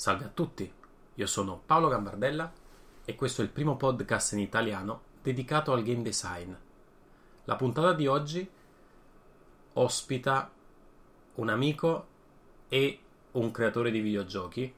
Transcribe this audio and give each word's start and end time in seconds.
Salve 0.00 0.24
a 0.24 0.28
tutti, 0.28 0.72
io 1.12 1.26
sono 1.26 1.60
Paolo 1.66 1.88
Gambardella 1.88 2.50
e 3.04 3.14
questo 3.14 3.42
è 3.42 3.44
il 3.44 3.50
primo 3.50 3.76
podcast 3.76 4.32
in 4.32 4.38
italiano 4.38 5.02
dedicato 5.22 5.74
al 5.74 5.82
game 5.82 6.00
design. 6.00 6.54
La 7.44 7.54
puntata 7.54 7.92
di 7.92 8.06
oggi 8.06 8.50
ospita 9.74 10.50
un 11.34 11.48
amico 11.50 12.06
e 12.70 12.98
un 13.32 13.50
creatore 13.50 13.90
di 13.90 14.00
videogiochi, 14.00 14.74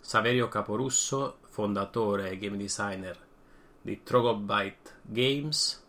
Saverio 0.00 0.48
Caporusso, 0.48 1.40
fondatore 1.42 2.30
e 2.30 2.38
game 2.38 2.56
designer 2.56 3.18
di 3.82 4.02
Trogobyte 4.02 4.92
Games. 5.02 5.84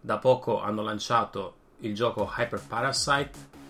Da 0.00 0.18
poco 0.18 0.60
hanno 0.60 0.82
lanciato 0.82 1.56
il 1.78 1.96
gioco 1.96 2.32
Hyper 2.32 2.64
Parasite 2.64 3.65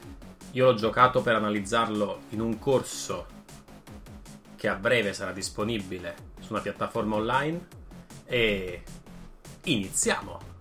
io 0.52 0.64
l'ho 0.64 0.74
giocato 0.74 1.22
per 1.22 1.34
analizzarlo 1.34 2.20
in 2.30 2.40
un 2.40 2.58
corso 2.58 3.26
che 4.56 4.68
a 4.68 4.74
breve 4.74 5.12
sarà 5.12 5.32
disponibile 5.32 6.32
su 6.40 6.52
una 6.52 6.62
piattaforma 6.62 7.16
online 7.16 7.68
e 8.24 8.82
iniziamo! 9.64 10.54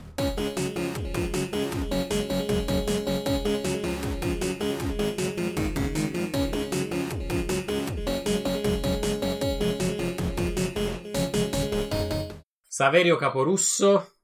Saverio 12.68 13.16
Caporusso, 13.16 14.18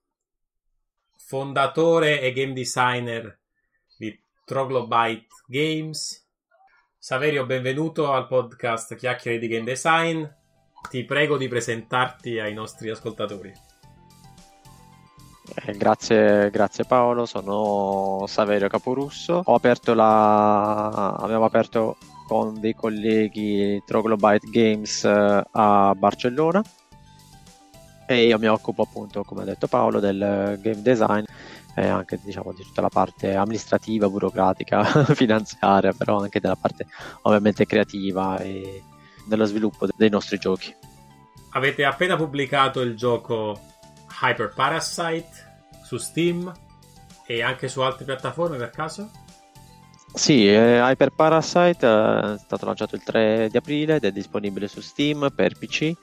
fondatore 1.15 2.20
e 2.20 2.34
game 2.34 2.51
designer 2.51 3.40
Troglobyte 4.45 5.27
Games. 5.47 6.27
Saverio, 6.97 7.45
benvenuto 7.45 8.11
al 8.11 8.27
podcast 8.27 8.95
Chiacchiere 8.95 9.39
di 9.39 9.47
Game 9.47 9.63
Design. 9.63 10.23
Ti 10.89 11.03
prego 11.05 11.37
di 11.37 11.48
presentarti 11.48 12.39
ai 12.39 12.53
nostri 12.53 12.89
ascoltatori. 12.89 13.53
Eh, 15.65 15.77
grazie, 15.77 16.49
grazie, 16.49 16.85
Paolo, 16.85 17.25
sono 17.25 18.25
Saverio 18.27 18.67
Caporusso. 18.67 19.43
Aperto 19.45 19.93
la... 19.93 21.13
abbiamo 21.13 21.45
aperto 21.45 21.98
con 22.27 22.59
dei 22.59 22.73
colleghi 22.73 23.81
Troglobyte 23.85 24.49
Games 24.49 25.03
eh, 25.03 25.43
a 25.51 25.93
Barcellona 25.95 26.63
e 28.11 28.26
io 28.26 28.37
mi 28.39 28.48
occupo 28.48 28.81
appunto, 28.83 29.23
come 29.23 29.43
ha 29.43 29.45
detto 29.45 29.67
Paolo, 29.67 29.99
del 29.99 30.57
game 30.61 30.81
design 30.81 31.23
e 31.75 31.87
anche 31.87 32.19
diciamo, 32.21 32.53
di 32.53 32.63
tutta 32.63 32.81
la 32.81 32.89
parte 32.89 33.35
amministrativa, 33.35 34.09
burocratica, 34.09 34.83
finanziaria, 35.15 35.93
però 35.93 36.19
anche 36.19 36.39
della 36.39 36.55
parte 36.55 36.87
ovviamente 37.23 37.65
creativa 37.65 38.37
e 38.39 38.83
dello 39.25 39.45
sviluppo 39.45 39.87
dei 39.95 40.09
nostri 40.09 40.37
giochi. 40.37 40.75
Avete 41.51 41.83
appena 41.83 42.15
pubblicato 42.15 42.81
il 42.81 42.95
gioco 42.95 43.59
Hyper 44.21 44.53
Parasite 44.53 45.29
su 45.83 45.97
Steam 45.97 46.51
e 47.25 47.41
anche 47.41 47.67
su 47.67 47.81
altre 47.81 48.05
piattaforme 48.05 48.57
per 48.57 48.69
caso? 48.69 49.09
Sì, 50.13 50.47
eh, 50.47 50.79
Hyper 50.79 51.11
Parasite 51.11 51.87
eh, 51.87 52.33
è 52.33 52.37
stato 52.37 52.65
lanciato 52.65 52.95
il 52.95 53.03
3 53.03 53.47
di 53.49 53.57
aprile 53.57 53.95
ed 53.95 54.05
è 54.05 54.11
disponibile 54.11 54.67
su 54.67 54.81
Steam 54.81 55.31
per 55.33 55.57
PC, 55.57 55.93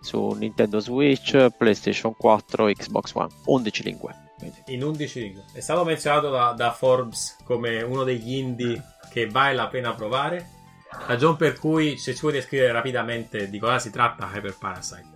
su 0.00 0.30
Nintendo 0.30 0.78
Switch, 0.78 1.48
PlayStation 1.56 2.14
4, 2.16 2.66
Xbox 2.66 3.12
One, 3.14 3.28
11 3.46 3.82
lingue. 3.82 4.29
In 4.66 4.82
11 4.82 5.20
lingue. 5.20 5.44
È 5.52 5.60
stato 5.60 5.84
menzionato 5.84 6.30
da, 6.30 6.52
da, 6.52 6.72
Forbes 6.72 7.36
come 7.44 7.82
uno 7.82 8.04
degli 8.04 8.34
indie 8.34 8.82
che 9.10 9.28
vale 9.28 9.54
la 9.54 9.68
pena 9.68 9.94
provare. 9.94 10.58
Ragione 11.06 11.36
per 11.36 11.58
cui, 11.58 11.98
se 11.98 12.14
ci 12.14 12.20
vuoi 12.20 12.32
descrivere 12.32 12.72
rapidamente 12.72 13.48
di 13.48 13.58
cosa 13.58 13.78
si 13.78 13.90
tratta 13.90 14.30
Hyper 14.32 14.56
Parasite. 14.58 15.08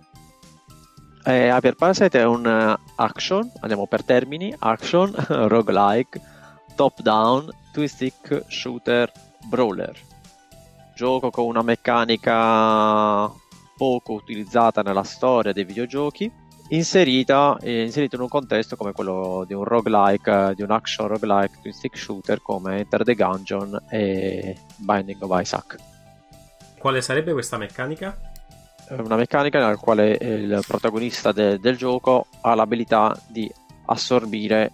Eh, 1.25 1.47
Hyper 1.47 1.75
Parasite 1.75 2.19
è 2.19 2.23
un 2.23 2.45
uh, 2.45 2.91
action, 2.95 3.51
andiamo 3.61 3.87
per 3.87 4.03
termini, 4.03 4.55
action, 4.59 5.13
roguelike, 5.27 6.21
top 6.75 7.01
down, 7.01 7.51
twist 7.73 7.95
stick, 7.95 8.43
shooter, 8.47 9.11
brawler. 9.49 9.97
Gioco 10.93 11.29
con 11.31 11.45
una 11.45 11.63
meccanica 11.63 13.29
poco 13.75 14.13
utilizzata 14.13 14.81
nella 14.81 15.03
storia 15.03 15.51
dei 15.51 15.65
videogiochi 15.65 16.31
inserita, 16.69 17.57
eh, 17.61 17.83
inserita 17.83 18.15
in 18.15 18.23
un 18.23 18.27
contesto 18.27 18.75
come 18.75 18.91
quello 18.91 19.43
di 19.47 19.53
un 19.53 19.63
roguelike, 19.63 20.53
di 20.55 20.63
un 20.63 20.71
action 20.71 21.07
roguelike 21.07 21.59
twin 21.61 21.73
stick 21.73 21.97
shooter 21.97 22.41
come 22.41 22.77
Enter 22.77 23.03
the 23.03 23.15
Gungeon 23.15 23.83
e 23.89 24.57
Binding 24.77 25.21
of 25.21 25.39
Isaac. 25.39 25.77
Quale 26.79 27.01
sarebbe 27.01 27.33
questa 27.33 27.57
meccanica? 27.57 28.17
Una 28.89 29.15
meccanica 29.15 29.59
nella 29.59 29.77
quale 29.77 30.17
il 30.21 30.63
protagonista 30.65 31.31
de- 31.31 31.59
del 31.59 31.75
gioco 31.75 32.27
ha 32.41 32.53
l'abilità 32.53 33.15
di 33.27 33.51
assorbire 33.85 34.71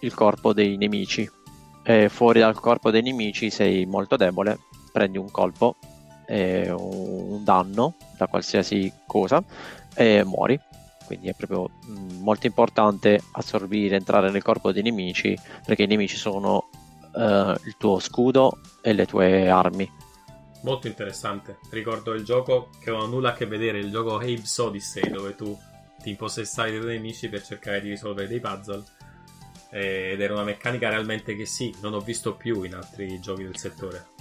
il 0.00 0.14
corpo 0.14 0.52
dei 0.52 0.76
nemici. 0.76 1.28
E 1.84 2.08
fuori 2.08 2.40
dal 2.40 2.58
corpo 2.58 2.90
dei 2.90 3.02
nemici 3.02 3.50
sei 3.50 3.86
molto 3.86 4.16
debole, 4.16 4.58
prendi 4.92 5.18
un 5.18 5.30
colpo, 5.30 5.76
un 6.28 7.42
danno 7.44 7.94
da 8.16 8.26
qualsiasi 8.26 8.90
cosa 9.06 9.42
e 9.94 10.24
muori 10.24 10.58
quindi 11.06 11.28
è 11.28 11.34
proprio 11.34 11.70
mh, 11.86 11.92
mm, 11.92 12.22
molto 12.22 12.46
importante 12.46 13.20
assorbire, 13.32 13.96
entrare 13.96 14.30
nel 14.30 14.42
corpo 14.42 14.72
dei 14.72 14.82
nemici 14.82 15.36
perché 15.64 15.84
i 15.84 15.86
nemici 15.86 16.16
sono 16.16 16.68
uh, 17.14 17.52
il 17.64 17.76
tuo 17.78 17.98
scudo 17.98 18.58
e 18.80 18.92
le 18.92 19.06
tue 19.06 19.48
armi. 19.48 19.90
Molto 20.62 20.86
interessante, 20.86 21.58
ricordo 21.70 22.12
il 22.12 22.24
gioco 22.24 22.70
che 22.80 22.90
non 22.90 23.00
ha 23.00 23.06
nulla 23.06 23.30
a 23.30 23.32
che 23.32 23.46
vedere, 23.46 23.78
il 23.78 23.90
gioco 23.90 24.16
Abe's 24.16 24.58
Odyssey 24.58 25.10
dove 25.10 25.34
tu 25.34 25.58
ti 26.00 26.10
impossessavi 26.10 26.78
dei 26.78 26.96
nemici 26.96 27.28
per 27.28 27.42
cercare 27.42 27.80
di 27.80 27.90
risolvere 27.90 28.28
dei 28.28 28.40
puzzle 28.40 28.84
ed 29.70 30.20
era 30.20 30.34
una 30.34 30.44
meccanica 30.44 30.90
realmente 30.90 31.34
che 31.34 31.46
sì, 31.46 31.74
non 31.80 31.94
ho 31.94 32.00
visto 32.00 32.34
più 32.34 32.62
in 32.62 32.74
altri 32.74 33.18
giochi 33.20 33.42
del 33.42 33.56
settore. 33.56 34.11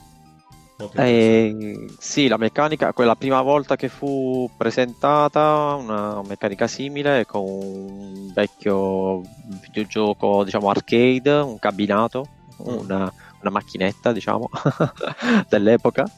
Eh, 0.96 1.88
sì, 2.00 2.28
la 2.28 2.38
meccanica, 2.38 2.94
quella 2.94 3.16
prima 3.16 3.42
volta 3.42 3.76
che 3.76 3.90
fu 3.90 4.50
presentata, 4.56 5.76
una 5.76 6.22
meccanica 6.24 6.68
simile 6.68 7.26
con 7.26 7.44
un 7.44 8.32
vecchio 8.34 9.22
videogioco, 9.62 10.44
diciamo 10.44 10.70
arcade, 10.70 11.32
un 11.32 11.60
cabinato, 11.60 12.28
mm. 12.62 12.78
una, 12.78 13.14
una 13.42 13.50
macchinetta, 13.52 14.12
diciamo, 14.12 14.50
dell'epoca. 15.50 16.10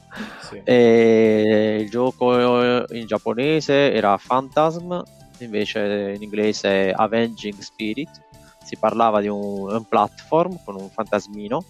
Sì. 0.41 0.62
E 0.63 1.78
il 1.81 1.90
gioco 1.90 2.85
in 2.94 3.06
giapponese 3.06 3.94
era 3.94 4.18
Phantasm, 4.18 5.02
invece 5.40 6.13
in 6.16 6.22
inglese 6.22 6.91
Avenging 6.91 7.59
Spirit. 7.59 8.09
Si 8.63 8.78
parlava 8.78 9.19
di 9.19 9.28
un, 9.28 9.72
un 9.72 9.85
platform 9.88 10.57
con 10.63 10.75
un 10.75 10.90
fantasmino 10.90 11.63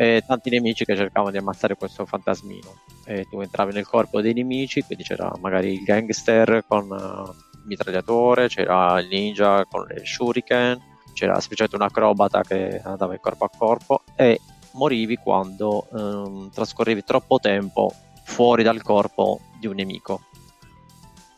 e 0.00 0.24
tanti 0.26 0.48
nemici 0.48 0.86
che 0.86 0.96
cercavano 0.96 1.30
di 1.30 1.36
ammazzare 1.36 1.76
questo 1.76 2.06
fantasmino. 2.06 2.84
E 3.04 3.26
tu 3.28 3.38
entravi 3.42 3.74
nel 3.74 3.86
corpo 3.86 4.22
dei 4.22 4.32
nemici, 4.32 4.80
quindi 4.80 5.04
c'era 5.04 5.30
magari 5.40 5.74
il 5.74 5.82
gangster 5.82 6.64
con 6.66 6.90
uh, 6.90 7.28
il 7.58 7.66
mitragliatore, 7.66 8.48
c'era 8.48 8.98
il 8.98 9.08
ninja 9.08 9.66
con 9.66 9.84
le 9.84 10.00
shuriken, 10.02 10.80
c'era 11.12 11.38
semplicemente 11.38 11.76
un 11.76 11.82
acrobata 11.82 12.40
che 12.40 12.80
andava 12.82 13.12
in 13.12 13.20
corpo 13.20 13.44
a 13.44 13.50
corpo 13.54 14.02
e 14.16 14.40
morivi 14.72 15.16
quando 15.16 15.86
um, 15.90 16.50
trascorrevi 16.50 17.04
troppo 17.04 17.38
tempo 17.38 17.92
fuori 18.24 18.62
dal 18.62 18.80
corpo 18.80 19.40
di 19.58 19.66
un 19.66 19.74
nemico. 19.74 20.22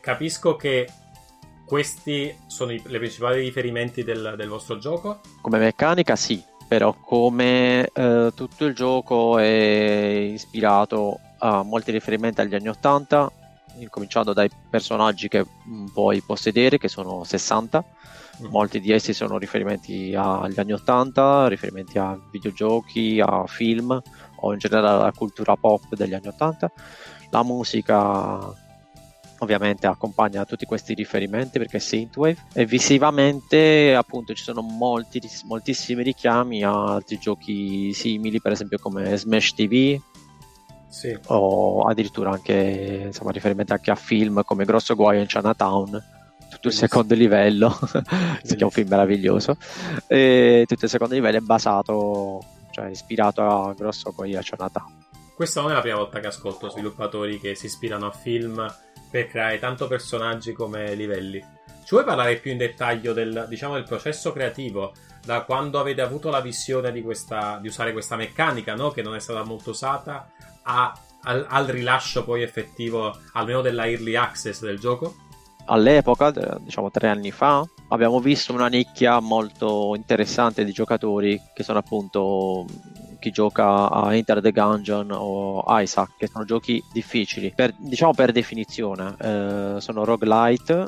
Capisco 0.01 0.55
che 0.55 0.89
questi 1.67 2.33
sono 2.47 2.71
i, 2.71 2.77
i 2.77 2.81
principali 2.81 3.41
riferimenti 3.41 4.05
del, 4.05 4.35
del 4.37 4.49
vostro 4.49 4.79
gioco? 4.79 5.19
Come 5.41 5.59
meccanica 5.59 6.15
sì, 6.15 6.41
però 6.73 6.95
come 6.95 7.91
eh, 7.93 8.33
tutto 8.35 8.65
il 8.65 8.75
gioco 8.75 9.37
è 9.37 9.45
ispirato 9.45 11.21
a 11.41 11.63
molti 11.63 11.91
riferimenti 11.91 12.41
agli 12.41 12.55
anni 12.55 12.69
80 12.69 13.31
incominciando 13.81 14.33
dai 14.33 14.49
personaggi 14.71 15.29
che 15.29 15.45
puoi 15.93 16.23
possedere 16.23 16.79
che 16.79 16.89
sono 16.89 17.25
60 17.25 17.85
mm. 18.41 18.47
molti 18.47 18.81
di 18.81 18.91
essi 18.91 19.13
sono 19.13 19.37
riferimenti 19.37 20.15
agli 20.17 20.59
anni 20.59 20.73
80 20.73 21.49
riferimenti 21.49 21.99
a 21.99 22.19
videogiochi 22.31 23.21
a 23.23 23.45
film 23.47 24.01
o 24.37 24.53
in 24.55 24.59
generale 24.59 25.03
alla 25.03 25.13
cultura 25.13 25.55
pop 25.57 25.95
degli 25.95 26.15
anni 26.15 26.29
80 26.29 26.73
la 27.33 27.43
musica 27.43 28.51
ovviamente 29.43 29.87
accompagna 29.87 30.45
tutti 30.45 30.65
questi 30.65 30.95
riferimenti 30.95 31.59
perché 31.59 31.77
è 31.77 31.81
Synthwave. 31.81 32.47
E 32.55 32.65
visivamente 32.65 33.95
appunto 33.95 34.33
ci 34.35 34.43
sono 34.43 34.63
molti, 34.63 35.21
moltissimi 35.45 36.03
richiami 36.03 36.65
a 36.65 36.73
altri 36.73 37.19
giochi 37.19 37.93
simili 37.93 38.41
per 38.41 38.53
esempio 38.53 38.79
come 38.79 39.17
Smash 39.17 39.55
TV 39.55 40.01
sì. 40.89 41.19
o 41.27 41.83
addirittura 41.83 42.31
anche 42.31 43.03
insomma, 43.07 43.31
riferimenti 43.31 43.73
anche 43.73 43.91
a 43.91 43.97
film 43.97 44.43
come 44.45 44.65
Grosso 44.65 44.95
Guaio 44.95 45.21
in 45.21 45.27
Chinatown 45.27 46.21
tutto 46.51 46.69
il 46.69 46.75
secondo 46.75 47.15
livello 47.15 47.77
che 48.43 48.57
è 48.57 48.63
un 48.63 48.71
film 48.71 48.89
meraviglioso. 48.89 49.57
E 50.07 50.65
tutto 50.69 50.85
il 50.85 50.91
secondo 50.91 51.15
livello 51.15 51.39
è 51.39 51.41
basato 51.41 52.41
cioè 52.71 52.87
ispirato 52.87 53.43
a 53.43 53.73
Grosso 53.75 54.13
Guaio 54.15 54.39
a 54.39 54.43
Chinatown. 54.43 55.01
Questa 55.35 55.61
non 55.63 55.71
è 55.71 55.75
la 55.75 55.81
prima 55.81 55.97
volta 55.97 56.21
che 56.21 56.27
ascolto 56.27 56.69
sviluppatori 56.69 57.41
che 57.41 57.55
si 57.55 57.67
ispirano 57.67 58.07
a 58.07 58.11
film 58.11 58.65
per 59.13 59.29
creare 59.29 59.59
tanto 59.59 59.87
personaggi 59.87 60.55
come 60.55 60.95
livelli. 60.95 61.39
Ci 61.39 61.89
vuoi 61.91 62.05
parlare 62.05 62.37
più 62.37 62.51
in 62.51 62.57
dettaglio 62.57 63.13
del, 63.13 63.45
diciamo, 63.47 63.75
del 63.75 63.85
processo 63.85 64.33
creativo? 64.33 64.95
Da 65.23 65.43
quando 65.43 65.79
avete 65.79 66.01
avuto 66.01 66.31
la 66.31 66.41
visione 66.41 66.91
di, 66.91 67.03
questa, 67.03 67.59
di 67.61 67.69
usare 67.69 67.93
questa 67.93 68.17
meccanica, 68.17 68.75
no? 68.75 68.91
che 68.91 69.03
non 69.03 69.15
è 69.15 69.21
stata 69.21 69.45
molto 69.45 69.71
usata, 69.71 70.31
a, 70.63 70.99
al, 71.25 71.47
al 71.47 71.67
rilascio 71.67 72.25
poi 72.25 72.43
effettivo, 72.43 73.15
almeno 73.35 73.61
della 73.61 73.87
early 73.87 74.17
access 74.17 74.63
del 74.63 74.79
gioco? 74.79 75.15
all'epoca, 75.67 76.31
diciamo 76.59 76.91
tre 76.91 77.09
anni 77.09 77.31
fa, 77.31 77.65
abbiamo 77.89 78.21
visto 78.21 78.53
una 78.53 78.69
nicchia 78.69 79.21
molto 79.21 79.95
interessante 79.95 80.65
di 80.65 80.73
giocatori 80.73 81.41
che 81.55 81.63
sono 81.63 81.79
appunto 81.79 82.67
chi 83.23 83.31
gioca 83.31 83.89
a 83.89 84.15
Enter 84.15 84.41
the 84.41 84.51
Gungeon 84.51 85.13
o 85.13 85.65
Isaac, 85.69 86.17
che 86.19 86.27
sono 86.27 86.45
giochi 86.45 86.83
difficili, 86.93 87.53
per, 87.55 87.73
diciamo 87.79 88.13
per 88.13 88.33
definizione, 88.33 89.15
eh, 89.19 89.77
sono 89.79 90.05
roguelite, 90.05 90.87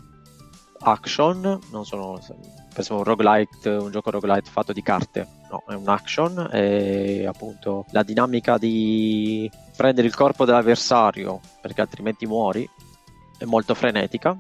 action, 0.80 1.60
non 1.70 1.86
sono 1.86 2.18
esempio 2.18 2.96
un 2.96 3.04
roguelite, 3.04 3.68
un 3.70 3.92
gioco 3.92 4.10
roguelite 4.10 4.50
fatto 4.50 4.72
di 4.72 4.82
carte, 4.82 5.28
no, 5.48 5.62
è 5.68 5.74
un 5.74 5.88
action 5.88 6.48
e 6.52 7.24
appunto 7.24 7.86
la 7.90 8.02
dinamica 8.02 8.58
di 8.58 9.48
prendere 9.76 10.08
il 10.08 10.14
corpo 10.14 10.44
dell'avversario 10.44 11.40
perché 11.60 11.80
altrimenti 11.80 12.26
muori 12.26 12.68
è 13.38 13.44
molto 13.44 13.74
frenetica. 13.74 14.36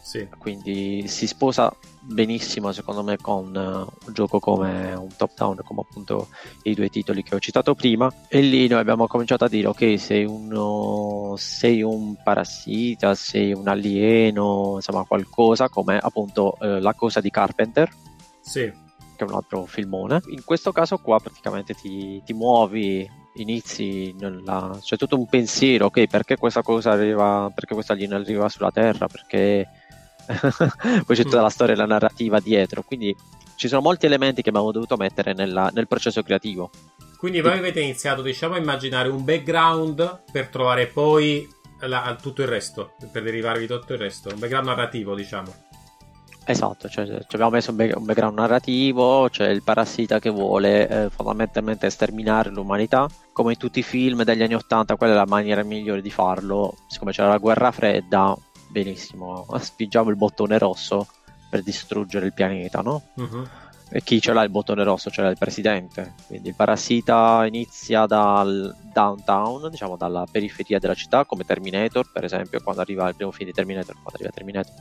Sì. 0.00 0.26
Quindi 0.38 1.06
si 1.06 1.26
sposa 1.26 1.70
benissimo 2.08 2.72
secondo 2.72 3.02
me 3.02 3.18
con 3.18 3.54
uh, 3.54 4.06
un 4.06 4.12
gioco 4.12 4.40
come 4.40 4.94
un 4.94 5.08
top 5.16 5.32
down 5.36 5.60
come 5.62 5.82
appunto 5.86 6.28
i 6.62 6.74
due 6.74 6.88
titoli 6.88 7.22
che 7.22 7.34
ho 7.34 7.38
citato 7.38 7.74
prima. 7.74 8.10
E 8.28 8.40
lì 8.40 8.66
noi 8.66 8.80
abbiamo 8.80 9.06
cominciato 9.06 9.44
a 9.44 9.48
dire 9.48 9.68
ok 9.68 9.98
sei, 9.98 10.24
uno, 10.24 11.34
sei 11.36 11.82
un 11.82 12.16
parassita 12.22 13.14
sei 13.14 13.52
un 13.52 13.68
alieno 13.68 14.72
insomma 14.76 15.04
qualcosa 15.04 15.68
come 15.68 15.98
appunto 15.98 16.56
uh, 16.58 16.78
la 16.78 16.94
cosa 16.94 17.20
di 17.20 17.30
Carpenter. 17.30 17.90
Sì. 18.40 18.72
Che 19.16 19.24
è 19.24 19.28
un 19.28 19.34
altro 19.34 19.66
filmone. 19.66 20.20
In 20.28 20.44
questo 20.44 20.72
caso 20.72 20.98
qua 20.98 21.18
praticamente 21.20 21.74
ti, 21.74 22.22
ti 22.24 22.32
muovi 22.32 23.08
inizi 23.34 24.14
nella... 24.18 24.76
c'è 24.80 24.96
tutto 24.96 25.16
un 25.16 25.26
pensiero 25.26 25.86
ok 25.86 26.06
perché 26.06 26.36
questa 26.36 26.62
cosa 26.62 26.90
arriva 26.90 27.50
perché 27.54 27.74
questo 27.74 27.92
alieno 27.92 28.16
arriva 28.16 28.48
sulla 28.48 28.72
terra 28.72 29.06
perché 29.06 29.68
poi 31.06 31.16
c'è 31.16 31.22
tutta 31.22 31.40
la 31.40 31.48
storia 31.48 31.74
e 31.74 31.76
la 31.76 31.86
narrativa 31.86 32.40
dietro, 32.40 32.82
quindi 32.82 33.16
ci 33.56 33.68
sono 33.68 33.80
molti 33.80 34.06
elementi 34.06 34.42
che 34.42 34.50
abbiamo 34.50 34.70
dovuto 34.70 34.96
mettere 34.96 35.32
nella, 35.32 35.70
nel 35.72 35.88
processo 35.88 36.22
creativo. 36.22 36.70
Quindi 37.16 37.40
voi 37.40 37.58
avete 37.58 37.80
iniziato 37.80 38.22
diciamo, 38.22 38.54
a 38.54 38.58
immaginare 38.58 39.08
un 39.08 39.24
background 39.24 40.22
per 40.30 40.48
trovare 40.48 40.86
poi 40.86 41.48
la, 41.80 42.16
tutto 42.20 42.42
il 42.42 42.48
resto, 42.48 42.92
per 43.10 43.22
derivarvi 43.22 43.66
tutto 43.66 43.94
il 43.94 43.98
resto, 43.98 44.28
un 44.32 44.38
background 44.38 44.68
narrativo 44.68 45.14
diciamo. 45.14 45.66
Esatto, 46.44 46.88
cioè, 46.88 47.04
ci 47.04 47.34
abbiamo 47.34 47.50
messo 47.50 47.72
un, 47.72 47.76
background 47.76 48.38
narrativo, 48.38 49.28
c'è 49.28 49.48
il 49.48 49.62
parassita 49.62 50.18
che 50.18 50.30
vuole 50.30 50.88
eh, 50.88 51.10
fondamentalmente 51.10 51.90
sterminare 51.90 52.48
l'umanità, 52.48 53.06
come 53.32 53.52
in 53.52 53.58
tutti 53.58 53.80
i 53.80 53.82
film 53.82 54.22
degli 54.22 54.42
anni 54.42 54.54
Ottanta, 54.54 54.96
quella 54.96 55.12
è 55.12 55.16
la 55.16 55.26
maniera 55.26 55.62
migliore 55.62 56.00
di 56.00 56.10
farlo, 56.10 56.74
siccome 56.86 57.12
c'era 57.12 57.28
la 57.28 57.36
guerra 57.36 57.70
fredda, 57.70 58.34
benissimo, 58.68 59.46
spingiamo 59.58 60.10
il 60.10 60.16
bottone 60.16 60.58
rosso 60.58 61.08
per 61.48 61.62
distruggere 61.62 62.26
il 62.26 62.34
pianeta, 62.34 62.80
no? 62.80 63.02
Uh-huh. 63.14 63.46
E 63.90 64.02
chi 64.02 64.20
ce 64.20 64.34
l'ha 64.34 64.42
il 64.42 64.50
bottone 64.50 64.84
rosso? 64.84 65.08
Ce 65.08 65.22
l'ha 65.22 65.30
il 65.30 65.38
presidente. 65.38 66.14
Quindi 66.26 66.48
il 66.48 66.54
parassita 66.54 67.46
inizia 67.46 68.04
dal 68.04 68.74
downtown, 68.92 69.70
diciamo 69.70 69.96
dalla 69.96 70.26
periferia 70.30 70.78
della 70.78 70.94
città, 70.94 71.24
come 71.24 71.44
Terminator, 71.44 72.10
per 72.12 72.24
esempio, 72.24 72.60
quando 72.62 72.82
arriva 72.82 73.08
il 73.08 73.14
primo 73.14 73.30
film 73.30 73.48
di 73.48 73.54
Terminator, 73.54 73.94
quando 73.94 74.12
arriva 74.12 74.30
Terminator, 74.30 74.74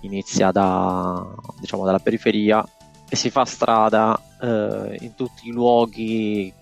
inizia 0.00 0.50
da, 0.50 1.24
diciamo, 1.60 1.84
dalla 1.84 2.00
periferia 2.00 2.64
e 3.08 3.14
si 3.14 3.30
fa 3.30 3.44
strada 3.44 4.20
eh, 4.40 4.96
in 5.00 5.14
tutti 5.14 5.48
i 5.48 5.52
luoghi 5.52 6.52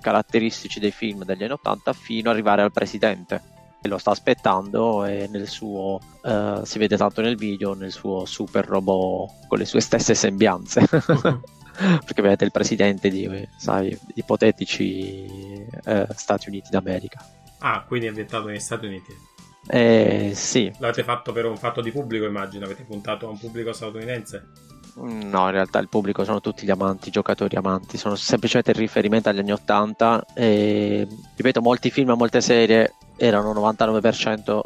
caratteristici 0.00 0.78
dei 0.78 0.92
film 0.92 1.24
degli 1.24 1.42
anni 1.42 1.52
80 1.52 1.92
fino 1.94 2.28
ad 2.28 2.34
arrivare 2.34 2.62
al 2.62 2.72
presidente 2.72 3.56
lo 3.82 3.98
sta 3.98 4.10
aspettando 4.10 5.04
e 5.04 5.28
nel 5.30 5.46
suo 5.46 6.00
uh, 6.22 6.64
si 6.64 6.78
vede 6.78 6.96
tanto 6.96 7.20
nel 7.20 7.36
video 7.36 7.74
nel 7.74 7.92
suo 7.92 8.24
super 8.24 8.66
robot 8.66 9.46
con 9.46 9.58
le 9.58 9.64
sue 9.64 9.80
stesse 9.80 10.14
sembianze. 10.14 10.86
Perché 11.78 12.22
vedete 12.22 12.44
il 12.44 12.50
presidente 12.50 13.08
di 13.08 13.48
sai, 13.56 13.96
ipotetici 14.14 15.64
uh, 15.84 16.06
Stati 16.10 16.48
Uniti 16.48 16.70
d'America. 16.70 17.24
Ah 17.60 17.84
quindi 17.86 18.06
è 18.06 18.08
ambientato 18.08 18.46
negli 18.46 18.58
Stati 18.58 18.86
Uniti. 18.86 19.12
Eh, 19.66 20.32
sì. 20.34 20.72
L'avete 20.78 21.04
fatto 21.04 21.32
per 21.32 21.44
un 21.44 21.56
fatto 21.56 21.80
di 21.80 21.92
pubblico 21.92 22.24
immagino 22.24 22.64
avete 22.64 22.84
puntato 22.84 23.26
a 23.26 23.30
un 23.30 23.38
pubblico 23.38 23.72
statunitense 23.72 24.46
No, 25.00 25.44
in 25.44 25.50
realtà 25.52 25.78
il 25.78 25.88
pubblico 25.88 26.24
sono 26.24 26.40
tutti 26.40 26.66
gli 26.66 26.70
amanti, 26.70 27.10
giocatori 27.10 27.56
amanti, 27.56 27.96
sono 27.96 28.16
semplicemente 28.16 28.72
il 28.72 28.78
riferimento 28.78 29.28
agli 29.28 29.38
anni 29.38 29.52
80 29.52 30.26
e 30.34 31.06
ripeto, 31.36 31.60
molti 31.60 31.90
film 31.90 32.10
e 32.10 32.14
molte 32.16 32.40
serie 32.40 32.94
erano 33.16 33.52
99% 33.52 34.60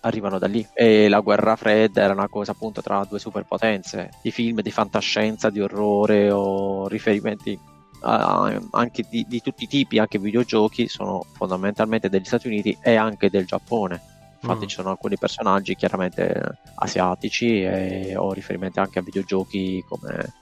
arrivano 0.00 0.38
da 0.38 0.46
lì. 0.46 0.66
E 0.72 1.08
la 1.08 1.20
guerra 1.20 1.56
fredda 1.56 2.02
era 2.02 2.12
una 2.12 2.28
cosa 2.28 2.52
appunto 2.52 2.80
tra 2.80 3.04
due 3.08 3.18
superpotenze. 3.18 4.10
I 4.22 4.30
film 4.30 4.60
di 4.60 4.70
fantascienza 4.70 5.50
di 5.50 5.60
orrore 5.60 6.30
o 6.30 6.86
riferimenti 6.86 7.58
a, 8.02 8.60
anche 8.70 9.04
di, 9.08 9.24
di, 9.28 9.40
tutti 9.40 9.64
i 9.64 9.68
tipi 9.68 9.98
anche 9.98 10.18
videogiochi 10.18 10.88
sono 10.88 11.24
fondamentalmente 11.32 12.08
degli 12.08 12.24
Stati 12.24 12.46
Uniti 12.46 12.76
e 12.80 12.94
anche 12.94 13.30
del 13.30 13.46
Giappone 13.46 14.11
infatti 14.42 14.64
mm. 14.64 14.68
ci 14.68 14.74
sono 14.74 14.90
alcuni 14.90 15.16
personaggi 15.16 15.76
chiaramente 15.76 16.58
asiatici 16.74 17.62
e 17.62 18.16
ho 18.16 18.32
riferimenti 18.32 18.80
anche 18.80 18.98
a 18.98 19.02
videogiochi 19.02 19.84
come 19.88 20.32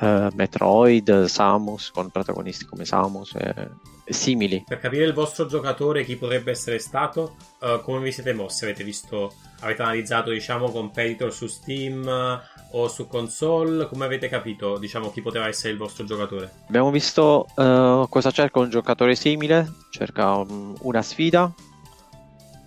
uh, 0.00 0.28
Metroid, 0.34 1.24
Samus 1.24 1.90
con 1.90 2.10
protagonisti 2.10 2.64
come 2.64 2.84
Samus 2.84 3.34
e 3.34 4.12
simili. 4.12 4.64
Per 4.66 4.78
capire 4.78 5.04
il 5.04 5.12
vostro 5.12 5.46
giocatore 5.46 6.04
chi 6.04 6.16
potrebbe 6.16 6.50
essere 6.50 6.78
stato, 6.78 7.36
uh, 7.60 7.80
come 7.82 8.00
vi 8.00 8.12
siete 8.12 8.32
mossi? 8.32 8.64
Avete 8.64 8.84
visto, 8.84 9.34
avete 9.60 9.82
analizzato 9.82 10.30
diciamo 10.30 10.70
competitor 10.70 11.32
su 11.32 11.46
Steam 11.46 12.06
uh, 12.06 12.76
o 12.76 12.88
su 12.88 13.06
console? 13.06 13.86
Come 13.86 14.04
avete 14.06 14.28
capito 14.28 14.78
diciamo 14.78 15.10
chi 15.10 15.20
poteva 15.20 15.46
essere 15.46 15.72
il 15.72 15.78
vostro 15.78 16.04
giocatore? 16.04 16.50
Abbiamo 16.68 16.90
visto 16.90 17.46
uh, 17.54 18.08
cosa 18.08 18.30
cerca 18.30 18.60
un 18.60 18.70
giocatore 18.70 19.14
simile, 19.14 19.70
cerca 19.90 20.36
um, 20.36 20.74
una 20.82 21.02
sfida, 21.02 21.52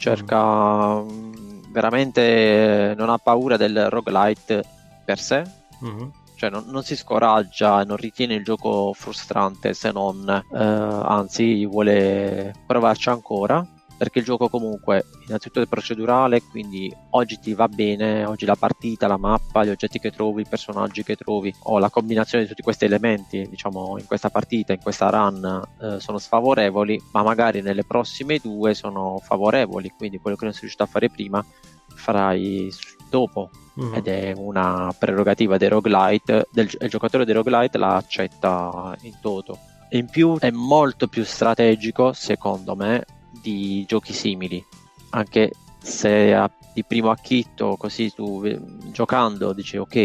cerca 0.01 0.99
mm. 0.99 1.71
veramente 1.71 2.93
non 2.97 3.09
ha 3.09 3.17
paura 3.17 3.55
del 3.55 3.89
roguelite 3.89 4.63
per 5.05 5.19
sé. 5.19 5.43
Mm-hmm 5.83 6.19
cioè 6.41 6.49
non, 6.49 6.63
non, 6.69 6.81
si 6.81 6.95
scoraggia, 6.95 7.83
non 7.83 7.97
ritiene 7.97 8.33
il 8.33 8.43
gioco 8.43 8.93
frustrante 8.93 9.75
se 9.75 9.91
non, 9.91 10.27
eh, 10.27 10.57
anzi 10.57 11.63
vuole 11.67 12.51
provarci 12.65 13.09
ancora 13.09 13.63
perché 14.01 14.17
il 14.17 14.25
gioco 14.25 14.49
comunque 14.49 15.05
innanzitutto 15.27 15.61
è 15.61 15.67
procedurale, 15.67 16.41
quindi 16.41 16.91
oggi 17.11 17.37
ti 17.37 17.53
va 17.53 17.67
bene, 17.67 18.25
oggi 18.25 18.47
la 18.47 18.55
partita, 18.55 19.05
la 19.05 19.15
mappa, 19.15 19.63
gli 19.63 19.69
oggetti 19.69 19.99
che 19.99 20.09
trovi, 20.09 20.41
i 20.41 20.47
personaggi 20.49 21.03
che 21.03 21.15
trovi 21.15 21.53
o 21.65 21.77
la 21.77 21.91
combinazione 21.91 22.43
di 22.43 22.49
tutti 22.49 22.63
questi 22.63 22.85
elementi, 22.85 23.45
diciamo 23.47 23.99
in 23.99 24.07
questa 24.07 24.31
partita, 24.31 24.73
in 24.73 24.79
questa 24.81 25.11
run 25.11 25.61
eh, 25.79 25.99
sono 25.99 26.17
sfavorevoli, 26.17 26.99
ma 27.11 27.21
magari 27.21 27.61
nelle 27.61 27.83
prossime 27.83 28.39
due 28.39 28.73
sono 28.73 29.19
favorevoli, 29.23 29.93
quindi 29.95 30.17
quello 30.17 30.35
che 30.35 30.45
non 30.45 30.53
sei 30.53 30.61
riuscito 30.61 30.81
a 30.81 30.87
fare 30.87 31.11
prima 31.11 31.45
farai 31.93 32.73
dopo 33.07 33.51
mm. 33.79 33.93
ed 33.93 34.07
è 34.07 34.33
una 34.35 34.91
prerogativa 34.97 35.57
dei 35.57 35.69
roguelite, 35.69 36.47
del, 36.51 36.67
il 36.79 36.89
giocatore 36.89 37.23
dei 37.23 37.35
roguelite 37.35 37.77
la 37.77 37.97
accetta 37.97 38.97
in 39.01 39.13
toto. 39.21 39.59
In 39.91 40.09
più 40.09 40.39
è 40.39 40.49
molto 40.49 41.07
più 41.07 41.23
strategico, 41.23 42.13
secondo 42.13 42.75
me, 42.75 43.05
di 43.41 43.83
giochi 43.87 44.13
simili, 44.13 44.63
anche 45.11 45.51
se 45.79 46.33
a, 46.33 46.49
di 46.73 46.83
primo 46.83 47.09
acchitto 47.09 47.75
così 47.75 48.13
tu 48.13 48.43
giocando 48.91 49.53
dici 49.53 49.77
ok, 49.77 49.95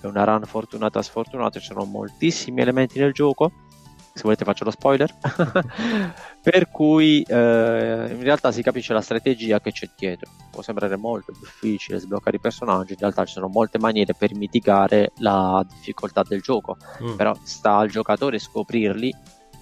è 0.00 0.06
una 0.06 0.24
run 0.24 0.44
fortunata 0.44 1.02
sfortunata, 1.02 1.58
ci 1.58 1.66
sono 1.66 1.84
moltissimi 1.84 2.60
elementi 2.60 2.98
nel 2.98 3.12
gioco 3.12 3.52
se 4.16 4.22
volete 4.22 4.46
faccio 4.46 4.64
lo 4.64 4.70
spoiler, 4.70 5.14
per 6.40 6.70
cui 6.70 7.20
eh, 7.20 8.08
in 8.10 8.22
realtà 8.22 8.50
si 8.50 8.62
capisce 8.62 8.94
la 8.94 9.02
strategia 9.02 9.60
che 9.60 9.72
c'è 9.72 9.90
dietro. 9.94 10.30
Può 10.50 10.62
sembrare 10.62 10.96
molto 10.96 11.32
difficile 11.38 11.98
sbloccare 11.98 12.36
i 12.36 12.40
personaggi, 12.40 12.92
in 12.92 12.98
realtà 12.98 13.26
ci 13.26 13.34
sono 13.34 13.48
molte 13.48 13.78
maniere 13.78 14.14
per 14.14 14.34
mitigare 14.34 15.12
la 15.18 15.62
difficoltà 15.68 16.22
del 16.26 16.40
gioco, 16.40 16.78
mm. 17.02 17.16
però 17.16 17.36
sta 17.42 17.76
al 17.76 17.90
giocatore 17.90 18.38
scoprirli 18.38 19.14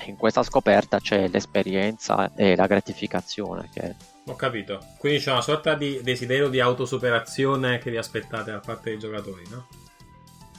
in 0.07 0.17
questa 0.17 0.43
scoperta 0.43 0.99
c'è 0.99 1.29
l'esperienza 1.29 2.33
e 2.35 2.57
la 2.57 2.67
gratificazione 2.67 3.69
che 3.73 3.95
ho 4.27 4.37
capito. 4.37 4.81
Quindi 4.99 5.19
c'è 5.21 5.33
una 5.33 5.43
sorta 5.43 5.75
di 5.75 6.01
desiderio 6.03 6.49
di 6.49 6.61
autosuperazione 6.61 7.79
che 7.79 7.91
vi 7.91 7.97
aspettate 7.97 8.51
da 8.51 8.61
parte 8.61 8.91
dei 8.91 8.99
giocatori, 8.99 9.43
no? 9.51 9.69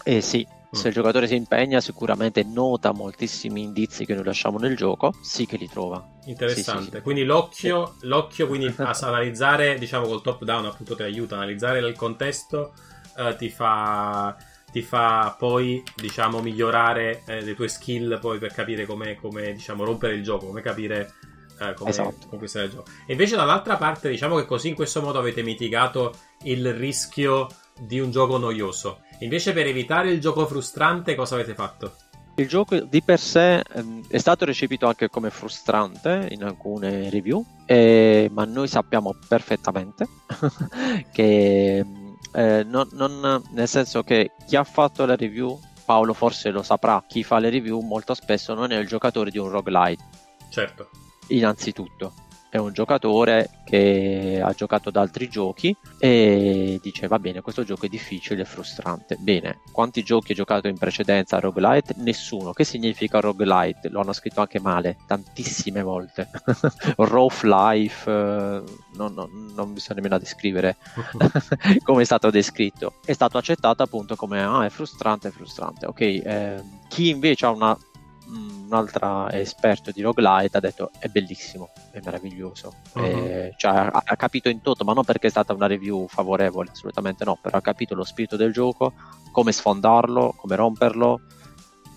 Eh 0.03 0.21
sì, 0.21 0.47
Se 0.69 0.89
il 0.89 0.93
giocatore 0.93 1.25
si 1.25 1.35
impegna, 1.35 1.79
sicuramente 1.79 2.43
nota 2.43 2.91
moltissimi 2.91 3.63
indizi 3.63 4.05
che 4.05 4.13
noi 4.13 4.25
lasciamo 4.25 4.59
nel 4.59 4.75
gioco, 4.75 5.13
sì 5.21 5.47
che 5.47 5.57
li 5.57 5.67
trova. 5.67 6.05
Interessante. 6.25 6.81
Sì, 6.81 6.89
sì, 6.89 6.95
sì. 6.97 7.01
Quindi 7.01 7.23
l'occhio, 7.23 7.95
l'occhio 8.01 8.45
quindi 8.47 8.67
a 8.77 8.97
analizzare, 9.01 9.79
diciamo 9.79 10.05
col 10.05 10.21
top 10.21 10.43
down 10.43 10.65
appunto 10.65 10.95
ti 10.95 11.01
aiuta, 11.01 11.35
analizzare 11.35 11.79
il 11.79 11.95
contesto 11.95 12.73
eh, 13.17 13.35
ti 13.35 13.49
fa 13.49 14.35
ti 14.75 14.81
fa 14.81 15.33
poi 15.39 15.81
diciamo 15.95 16.41
migliorare 16.41 17.23
eh, 17.27 17.39
le 17.39 17.55
tue 17.55 17.69
skill 17.69 18.19
poi 18.19 18.39
per 18.39 18.51
capire 18.51 18.85
come, 18.85 19.17
diciamo 19.53 19.85
rompere 19.85 20.15
il 20.15 20.21
gioco 20.21 20.47
come 20.47 20.59
capire 20.59 21.13
eh, 21.61 21.73
come 21.75 21.91
Esatto. 21.91 22.27
conquistare 22.27 22.65
il 22.65 22.71
gioco 22.71 22.89
e 23.07 23.13
invece 23.13 23.37
dall'altra 23.37 23.77
parte 23.77 24.09
diciamo 24.09 24.35
che 24.35 24.45
così 24.45 24.67
in 24.67 24.75
questo 24.75 24.99
modo 24.99 25.17
avete 25.17 25.43
mitigato 25.43 26.13
il 26.43 26.73
rischio 26.73 27.47
di 27.79 28.01
un 28.01 28.11
gioco 28.11 28.37
noioso 28.37 28.99
invece 29.19 29.53
per 29.53 29.65
evitare 29.65 30.11
il 30.11 30.19
gioco 30.19 30.45
frustrante 30.45 31.15
cosa 31.15 31.35
avete 31.35 31.53
fatto? 31.53 31.95
Il 32.37 32.49
gioco 32.49 32.77
di 32.77 33.01
per 33.01 33.17
sé 33.17 33.61
ehm, 33.61 34.07
è 34.09 34.17
stato 34.17 34.43
recepito 34.43 34.87
anche 34.87 35.07
come 35.07 35.29
frustrante 35.29 36.27
in 36.31 36.43
alcune 36.43 37.09
review, 37.09 37.41
eh, 37.65 38.29
ma 38.29 38.43
noi 38.43 38.67
sappiamo 38.67 39.15
perfettamente 39.29 40.05
che 41.13 41.81
eh, 42.35 42.63
non, 42.63 42.87
non- 42.91 43.41
nel 43.51 43.67
senso 43.67 44.03
che 44.03 44.31
chi 44.45 44.55
ha 44.55 44.63
fatto 44.63 45.05
la 45.05 45.15
review, 45.15 45.59
Paolo 45.85 46.13
forse 46.13 46.49
lo 46.49 46.63
saprà, 46.63 47.03
chi 47.07 47.23
fa 47.23 47.39
le 47.39 47.49
review 47.49 47.79
molto 47.81 48.13
spesso 48.13 48.53
non 48.53 48.71
è 48.71 48.77
il 48.77 48.87
giocatore 48.87 49.31
di 49.31 49.37
un 49.37 49.49
roguelite, 49.49 50.03
certo 50.49 50.89
innanzitutto. 51.27 52.13
È 52.55 52.57
un 52.57 52.71
giocatore 52.71 53.49
che 53.65 54.39
ha 54.41 54.53
giocato 54.53 54.87
ad 54.87 54.95
altri 54.95 55.27
giochi 55.27 55.75
e 55.99 56.79
dice 56.81 57.05
va 57.07 57.19
bene, 57.19 57.41
questo 57.41 57.65
gioco 57.65 57.85
è 57.85 57.89
difficile 57.89 58.43
e 58.43 58.45
frustrante. 58.45 59.17
Bene, 59.19 59.59
quanti 59.73 60.03
giochi 60.03 60.31
hai 60.31 60.37
giocato 60.37 60.69
in 60.69 60.77
precedenza 60.77 61.35
a 61.35 61.41
roguelite? 61.41 61.95
Nessuno. 61.97 62.53
Che 62.53 62.63
significa 62.63 63.19
roguelite? 63.19 63.89
Lo 63.89 63.99
hanno 63.99 64.13
scritto 64.13 64.39
anche 64.39 64.61
male, 64.61 64.95
tantissime 65.05 65.81
volte. 65.81 66.29
Rough 66.95 67.43
life, 67.43 68.09
eh, 68.09 68.63
non, 68.93 69.13
non- 69.13 69.51
non 69.53 69.73
bisogna 69.73 69.95
nemmeno 69.95 70.17
descrivere 70.17 70.77
come 71.83 72.03
è 72.03 72.05
stato 72.05 72.29
descritto. 72.29 72.93
È 73.03 73.11
stato 73.11 73.37
accettato 73.37 73.83
appunto 73.83 74.15
come 74.15 74.41
ah, 74.41 74.63
è 74.63 74.69
frustrante, 74.69 75.27
è 75.27 75.31
frustrante. 75.31 75.87
Ok, 75.87 75.99
eh, 75.99 76.63
chi 76.87 77.09
invece 77.09 77.47
ha 77.47 77.49
una 77.49 77.77
un'altra 78.27 79.31
esperto 79.31 79.91
di 79.91 80.01
roguelite 80.01 80.57
ha 80.57 80.59
detto 80.59 80.91
è 80.99 81.07
bellissimo, 81.07 81.69
è 81.91 81.99
meraviglioso, 82.03 82.73
Mhm. 82.93 83.03
Eh, 83.03 83.53
cioè, 83.57 83.71
ha, 83.71 84.01
ha 84.03 84.15
capito 84.15 84.49
in 84.49 84.61
tutto, 84.61 84.83
ma 84.83 84.93
non 84.93 85.03
perché 85.03 85.27
è 85.27 85.29
stata 85.29 85.53
una 85.53 85.67
review 85.67 86.07
favorevole, 86.07 86.71
assolutamente 86.71 87.23
no, 87.23 87.37
però 87.41 87.57
ha 87.57 87.61
capito 87.61 87.95
lo 87.95 88.03
spirito 88.03 88.35
del 88.35 88.51
gioco, 88.51 88.93
come 89.31 89.51
sfondarlo, 89.51 90.33
come 90.37 90.55
romperlo, 90.55 91.21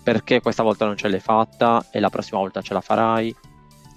perché 0.03 0.41
questa 0.41 0.63
volta 0.63 0.85
non 0.85 0.97
ce 0.97 1.07
l'hai 1.07 1.19
fatta 1.19 1.85
e 1.91 1.99
la 1.99 2.09
prossima 2.09 2.39
volta 2.39 2.61
ce 2.61 2.73
la 2.73 2.81
farai 2.81 3.35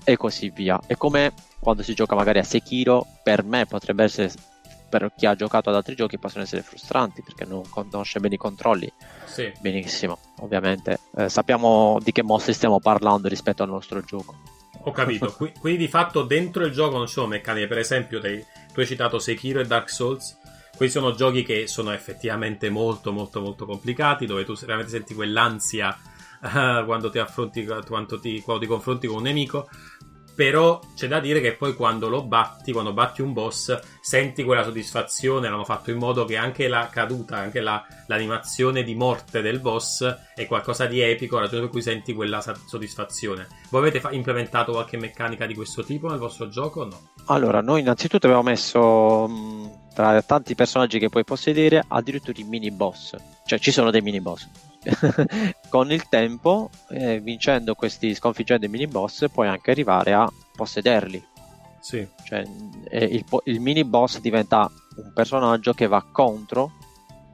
e 0.05 0.17
così 0.17 0.51
via. 0.51 0.81
È 0.87 0.97
come 0.97 1.33
quando 1.61 1.83
si 1.83 1.95
gioca 1.95 2.15
magari 2.15 2.39
a 2.39 2.43
Sekiro, 2.45 3.07
per 3.23 3.45
me 3.45 3.67
potrebbe 3.67 4.05
essere 4.05 4.33
per 4.93 5.11
chi 5.17 5.25
ha 5.25 5.35
giocato 5.35 5.71
ad 5.71 5.77
altri 5.77 5.95
giochi 5.95 6.19
possono 6.19 6.45
essere 6.45 6.61
frustranti 6.61 7.23
perché 7.23 7.47
non 7.47 7.63
conosce 7.71 8.21
bene 8.21 8.35
i 8.35 8.39
controlli. 8.39 8.93
sì 9.25 9.51
Benissimo, 9.59 10.19
ovviamente. 10.41 10.99
Eh, 11.17 11.31
sappiamo 11.31 11.99
di 12.03 12.13
che 12.13 12.23
mostri 12.23 12.53
stiamo 12.53 12.79
parlando 12.79 13.27
rispetto 13.27 13.63
al 13.63 13.71
nostro 13.71 14.03
gioco. 14.03 14.35
Ho 14.85 14.91
capito, 14.91 15.33
Qui- 15.35 15.55
quindi 15.59 15.85
di 15.85 15.89
fatto 15.89 16.25
dentro 16.25 16.67
il 16.67 16.73
gioco 16.73 16.99
non 16.99 17.07
ci 17.07 17.15
sono 17.15 17.29
meccaniche, 17.29 17.69
per 17.69 17.79
esempio 17.79 18.21
dei- 18.21 18.45
tu 18.75 18.81
hai 18.81 18.87
citato 18.87 19.19
Sekiro 19.19 19.61
e 19.61 19.65
Dark 19.65 19.89
Souls, 19.89 20.37
questi 20.77 20.99
sono 20.99 21.15
giochi 21.15 21.43
che 21.43 21.67
sono 21.67 21.93
effettivamente 21.93 22.69
molto 22.69 23.13
molto 23.13 23.41
molto 23.41 23.65
complicati, 23.65 24.27
dove 24.27 24.45
tu 24.45 24.55
veramente 24.61 24.91
senti 24.91 25.15
quell'ansia 25.15 25.97
eh, 26.43 26.83
quando 26.85 27.09
ti 27.09 27.19
affronti, 27.19 27.65
quando 27.65 28.21
ti, 28.21 28.43
quando 28.43 28.63
ti 28.63 28.69
confronti 28.69 29.07
con 29.07 29.17
un 29.19 29.23
nemico, 29.23 29.69
però 30.35 30.81
c'è 30.97 31.09
da 31.09 31.21
dire 31.21 31.41
che 31.41 31.53
poi 31.55 31.75
quando 31.75 32.09
lo 32.09 32.25
batti, 32.25 32.73
quando 32.73 32.93
batti 32.93 33.23
un 33.23 33.33
boss, 33.33 33.79
senti 34.03 34.43
quella 34.43 34.65
soddisfazione, 34.65 35.49
l'hanno 35.49 35.65
fatto 35.65 35.93
in 35.93 35.97
modo 35.99 36.25
che 36.25 36.37
anche 36.37 36.67
la 36.67 36.89
caduta, 36.91 37.37
anche 37.37 37.61
la- 37.61 37.83
l'animazione 38.09 38.83
di 38.83 38.97
morte 38.97 39.41
del 39.43 39.61
boss 39.61 40.05
è 40.35 40.47
qualcosa 40.47 40.87
di 40.87 41.01
epico, 41.01 41.39
ragione 41.39 41.63
per 41.63 41.71
cui 41.71 41.83
senti 41.83 42.13
quella 42.13 42.43
soddisfazione. 42.67 43.47
Voi 43.71 43.81
avete 43.81 44.01
fa- 44.01 44.11
implementato 44.11 44.73
qualche 44.73 44.97
meccanica 44.99 45.47
di 45.47 45.55
questo 45.55 45.85
tipo 45.85 46.09
nel 46.09 46.19
vostro 46.19 46.49
gioco 46.49 46.81
o 46.81 46.85
no? 46.85 47.01
Allora, 47.27 47.61
noi 47.61 47.81
innanzitutto 47.81 48.27
abbiamo 48.27 48.43
messo 48.43 49.29
mh, 49.29 49.93
tra 49.95 50.21
tanti 50.23 50.57
personaggi 50.57 50.99
che 50.99 51.09
puoi 51.09 51.23
possedere 51.25 51.85
addirittura 51.87 52.41
i 52.41 52.45
mini 52.45 52.73
boss, 52.73 53.15
cioè 53.47 53.59
ci 53.61 53.71
sono 53.71 53.91
dei 53.93 54.01
mini 54.03 54.21
boss. 54.21 54.49
Con 55.71 55.93
il 55.93 56.09
tempo, 56.09 56.71
eh, 56.91 57.21
vincendo 57.21 57.75
questi, 57.75 58.15
sconfiggendo 58.17 58.67
i 58.67 58.69
mini 58.69 58.89
boss, 58.89 59.27
puoi 59.33 59.47
anche 59.47 59.71
arrivare 59.71 60.13
a 60.13 60.29
possederli. 60.57 61.31
Sì. 61.83 62.07
Cioè, 62.25 62.45
eh, 62.89 63.05
il, 63.05 63.25
il 63.45 63.61
mini 63.61 63.85
boss 63.85 64.21
diventa 64.21 64.71
un 64.97 65.13
personaggio 65.13 65.75
che 65.75 65.89
va 65.89 66.03
contro 66.11 66.73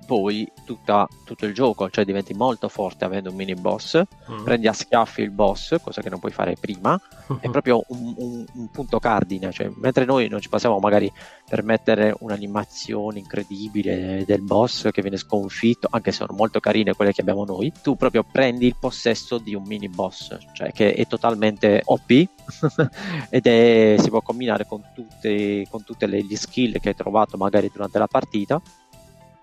poi 0.08 0.50
tutta- 0.64 1.06
tutto 1.22 1.44
il 1.44 1.52
gioco, 1.52 1.90
cioè 1.90 2.06
diventi 2.06 2.32
molto 2.32 2.70
forte 2.70 3.04
avendo 3.04 3.28
un 3.28 3.36
mini 3.36 3.54
boss, 3.54 4.00
Mm. 4.30 4.42
prendi 4.42 4.66
a 4.66 4.72
schiaffi 4.72 5.20
il 5.20 5.30
boss, 5.30 5.76
cosa 5.82 6.00
che 6.00 6.08
non 6.08 6.18
puoi 6.18 6.32
fare 6.32 6.56
prima, 6.58 6.98
è 7.40 7.50
proprio 7.50 7.82
un, 7.88 8.14
un- 8.16 8.44
un 8.54 8.70
punto 8.70 8.98
cardine, 8.98 9.52
cioè, 9.52 9.70
mentre 9.76 10.06
noi 10.06 10.28
non 10.28 10.40
ci 10.40 10.48
possiamo 10.48 10.78
magari 10.78 11.12
permettere 11.46 12.14
un'animazione 12.20 13.18
incredibile 13.18 14.24
del 14.26 14.40
boss 14.40 14.88
che 14.90 15.02
viene 15.02 15.18
sconfitto, 15.18 15.88
anche 15.90 16.10
se 16.10 16.18
sono 16.24 16.32
molto 16.34 16.58
carine 16.58 16.94
quelle 16.94 17.12
che 17.12 17.20
abbiamo 17.20 17.44
noi, 17.44 17.70
tu 17.82 17.94
proprio 17.94 18.24
prendi 18.24 18.64
il 18.66 18.76
possesso 18.80 19.36
di 19.36 19.54
un 19.54 19.64
mini 19.66 19.90
boss, 19.90 20.34
cioè 20.54 20.72
che 20.72 20.94
è 20.94 21.06
totalmente 21.06 21.82
OP 21.84 22.10
ed 23.30 23.46
è, 23.46 23.96
si 23.98 24.08
può 24.08 24.22
combinare 24.22 24.66
con 24.66 24.82
tutte, 24.94 25.66
con 25.68 25.84
tutte 25.84 26.06
le, 26.06 26.22
gli 26.22 26.36
skill 26.36 26.78
che 26.80 26.88
hai 26.88 26.94
trovato 26.94 27.36
magari 27.36 27.70
durante 27.72 27.98
la 27.98 28.06
partita. 28.06 28.60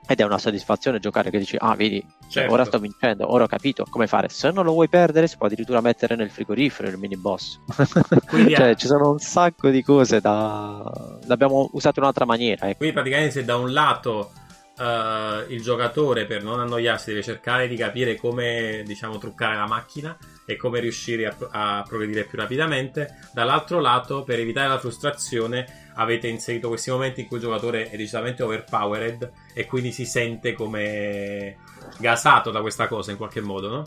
Ed 0.07 0.19
è 0.19 0.23
una 0.23 0.37
soddisfazione 0.37 0.99
giocare 0.99 1.29
che 1.29 1.39
dici, 1.39 1.55
ah, 1.59 1.75
vedi, 1.75 2.05
Certo. 2.27 2.51
ora 2.53 2.63
sto 2.65 2.79
vincendo, 2.79 3.31
ora 3.31 3.45
ho 3.45 3.47
capito 3.47 3.85
come 3.89 4.07
fare. 4.07 4.29
Se 4.29 4.51
non 4.51 4.65
lo 4.65 4.71
vuoi 4.71 4.87
perdere, 4.87 5.27
si 5.27 5.37
può 5.37 5.47
addirittura 5.47 5.81
mettere 5.81 6.15
nel 6.15 6.29
frigorifero 6.29 6.89
il 6.89 6.97
mini 6.97 7.17
boss. 7.17 7.59
Cioè, 8.55 8.75
ci 8.75 8.87
sono 8.87 9.11
un 9.11 9.19
sacco 9.19 9.69
di 9.69 9.81
cose 9.81 10.21
da. 10.21 11.17
L'abbiamo 11.25 11.69
usato 11.73 11.99
in 11.99 12.03
un'altra 12.03 12.25
maniera. 12.25 12.67
Ecco. 12.67 12.77
Quindi 12.77 12.95
praticamente 12.95 13.31
se 13.31 13.45
da 13.45 13.57
un 13.57 13.73
lato 13.73 14.31
eh, 14.77 15.45
il 15.49 15.61
giocatore 15.61 16.25
per 16.25 16.43
non 16.43 16.59
annoiarsi 16.59 17.09
deve 17.09 17.23
cercare 17.23 17.67
di 17.67 17.75
capire 17.75 18.15
come 18.15 18.83
diciamo 18.85 19.17
truccare 19.17 19.55
la 19.55 19.67
macchina 19.67 20.15
e 20.45 20.55
come 20.55 20.79
riuscire 20.79 21.25
a, 21.25 21.35
a 21.79 21.83
progredire 21.87 22.25
più 22.25 22.37
rapidamente, 22.37 23.17
dall'altro 23.33 23.79
lato 23.79 24.23
per 24.23 24.39
evitare 24.39 24.67
la 24.67 24.79
frustrazione 24.79 25.91
avete 25.95 26.27
inserito 26.27 26.67
questi 26.67 26.91
momenti 26.91 27.21
in 27.21 27.27
cui 27.27 27.37
il 27.37 27.43
giocatore 27.43 27.89
è 27.89 27.97
decisamente 27.97 28.43
overpowered 28.43 29.31
e 29.53 29.65
quindi 29.65 29.91
si 29.91 30.05
sente 30.05 30.53
come 30.53 31.57
gasato 31.99 32.51
da 32.51 32.61
questa 32.61 32.87
cosa 32.87 33.11
in 33.11 33.17
qualche 33.17 33.41
modo, 33.41 33.69
no? 33.69 33.83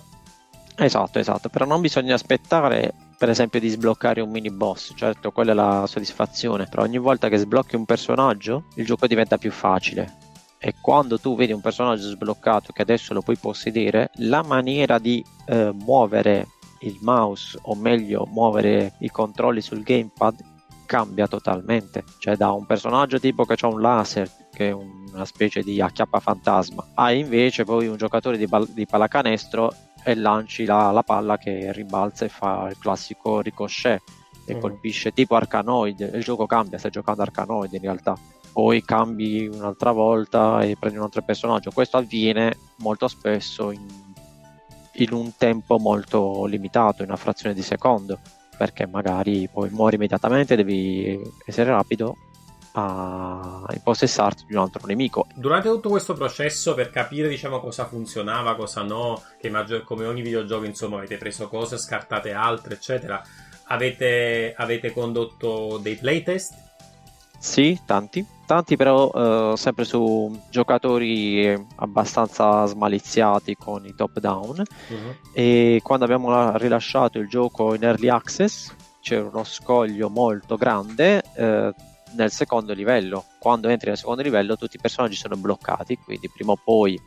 Esatto, 0.81 1.19
esatto. 1.19 1.49
Però 1.49 1.65
non 1.65 1.81
bisogna 1.81 2.15
aspettare, 2.15 2.95
per 3.19 3.29
esempio, 3.29 3.59
di 3.59 3.69
sbloccare 3.69 4.21
un 4.21 4.31
mini 4.31 4.51
boss. 4.51 4.93
Certo, 4.95 5.33
quella 5.33 5.51
è 5.51 5.55
la 5.55 5.85
soddisfazione. 5.89 6.69
Però 6.71 6.83
ogni 6.83 6.99
volta 6.99 7.29
che 7.29 7.37
sblocchi 7.37 7.75
un 7.75 7.85
personaggio, 7.85 8.67
il 8.77 8.87
gioco 8.87 9.09
diventa 9.09 9.39
più 9.39 9.51
facile. 9.51 10.28
E 10.61 10.75
quando 10.81 11.19
tu 11.19 11.37
vedi 11.37 11.53
un 11.53 11.61
personaggio 11.61 12.09
sbloccato 12.09 12.73
che 12.73 12.83
adesso 12.83 13.15
lo 13.15 13.23
puoi 13.23 13.37
possedere, 13.37 14.11
la 14.17 14.43
maniera 14.43 14.99
di 14.99 15.25
eh, 15.47 15.71
muovere 15.73 16.49
il 16.81 16.99
mouse, 17.01 17.59
o 17.63 17.75
meglio, 17.75 18.27
muovere 18.31 18.95
i 19.01 19.09
controlli 19.11 19.61
sul 19.61 19.83
gamepad, 19.83 20.37
cambia 20.87 21.29
totalmente. 21.29 22.03
Cioè, 22.19 22.37
da 22.37 22.51
un 22.53 22.67
personaggio 22.67 23.21
tipo 23.21 23.45
che 23.45 23.57
ha 23.61 23.67
un 23.69 23.81
laser, 23.81 24.29
che 24.53 24.69
è 24.69 24.73
una 24.73 25.25
specie 25.25 25.63
di 25.63 25.81
acchiappa 25.81 26.19
fantasma, 26.19 26.85
a 26.95 27.13
invece 27.13 27.65
poi 27.65 27.87
un 27.87 27.97
giocatore 27.97 28.37
di, 28.37 28.47
bal- 28.47 28.69
di 28.69 28.87
pallacanestro 28.87 29.73
e 30.03 30.15
lanci 30.15 30.65
la, 30.65 30.91
la 30.91 31.03
palla 31.03 31.37
che 31.37 31.73
rimbalza 31.73 32.25
e 32.25 32.29
fa 32.29 32.69
il 32.71 32.79
classico 32.79 33.41
ricochet 33.41 34.01
e 34.47 34.55
Mhm. 34.55 34.61
colpisce 34.61 35.13
tipo 35.13 35.35
Arcanoid. 35.37 36.11
Il 36.15 36.23
gioco 36.25 36.47
cambia, 36.47 36.79
stai 36.79 36.91
giocando 36.91 37.23
Arcanoid 37.23 37.73
in 37.75 37.81
realtà. 37.81 38.15
Poi 38.53 38.83
cambi 38.83 39.47
un'altra 39.47 39.93
volta 39.93 40.63
e 40.63 40.77
prendi 40.79 40.99
un 40.99 41.05
altro 41.05 41.23
personaggio. 41.23 41.71
Questo 41.71 41.97
avviene 41.97 42.57
molto 42.79 43.07
spesso 43.09 43.71
in, 43.71 43.87
in 44.95 45.13
un 45.13 45.33
tempo 45.37 45.79
molto 45.79 46.45
limitato, 46.47 47.03
in 47.03 47.09
una 47.09 47.17
frazione 47.17 47.55
di 47.55 47.63
secondo, 47.63 48.19
perché 48.57 48.87
magari 48.87 49.49
poi 49.53 49.71
muori 49.71 49.97
immediatamente, 49.97 50.57
devi 50.57 51.21
essere 51.47 51.71
rapido 51.71 52.17
a 52.73 53.65
impossessarti 53.73 54.45
di 54.47 54.55
un 54.55 54.61
altro 54.61 54.87
nemico. 54.87 55.27
Durante 55.35 55.69
tutto 55.69 55.89
questo 55.89 56.15
processo, 56.15 56.75
per 56.75 56.91
capire 56.91 57.29
diciamo 57.29 57.61
cosa 57.61 57.87
funzionava, 57.87 58.55
cosa 58.55 58.83
no, 58.83 59.23
che 59.41 59.51
maggior- 59.51 59.85
come 59.85 60.07
ogni 60.07 60.23
videogioco, 60.23 60.65
insomma, 60.65 60.99
avete 60.99 61.17
preso 61.17 61.49
cose, 61.49 61.79
scartate 61.79 62.33
altre, 62.33 62.75
eccetera. 62.75 63.23
Avete, 63.71 64.55
avete 64.57 64.93
condotto 64.93 65.79
dei 65.79 65.97
playtest? 65.97 66.55
Sì, 67.39 67.81
tanti, 67.85 68.25
tanti 68.49 68.77
però 68.77 69.11
eh, 69.13 69.57
sempre 69.59 69.85
su 69.85 70.35
giocatori 70.51 71.55
abbastanza 71.77 72.65
smaliziati 72.65 73.55
con 73.57 73.85
i 73.85 73.95
top 73.95 74.19
down 74.19 74.59
uh-huh. 74.59 75.15
e 75.35 75.81
quando 75.83 76.07
abbiamo 76.07 76.57
rilasciato 76.57 77.19
il 77.19 77.29
gioco 77.29 77.75
in 77.75 77.85
early 77.85 78.09
access 78.09 78.75
c'era 79.03 79.29
uno 79.29 79.45
scoglio 79.45 80.09
molto 80.09 80.57
grande 80.57 81.23
eh, 81.35 81.75
nel 82.13 82.31
secondo 82.31 82.73
livello. 82.73 83.25
Quando 83.39 83.69
entri 83.69 83.89
nel 83.89 83.99
secondo 83.99 84.23
livello 84.23 84.57
tutti 84.57 84.77
i 84.77 84.81
personaggi 84.81 85.17
sono 85.17 85.37
bloccati, 85.37 85.99
quindi 85.99 86.31
prima 86.31 86.53
o 86.53 86.59
poi 86.63 86.99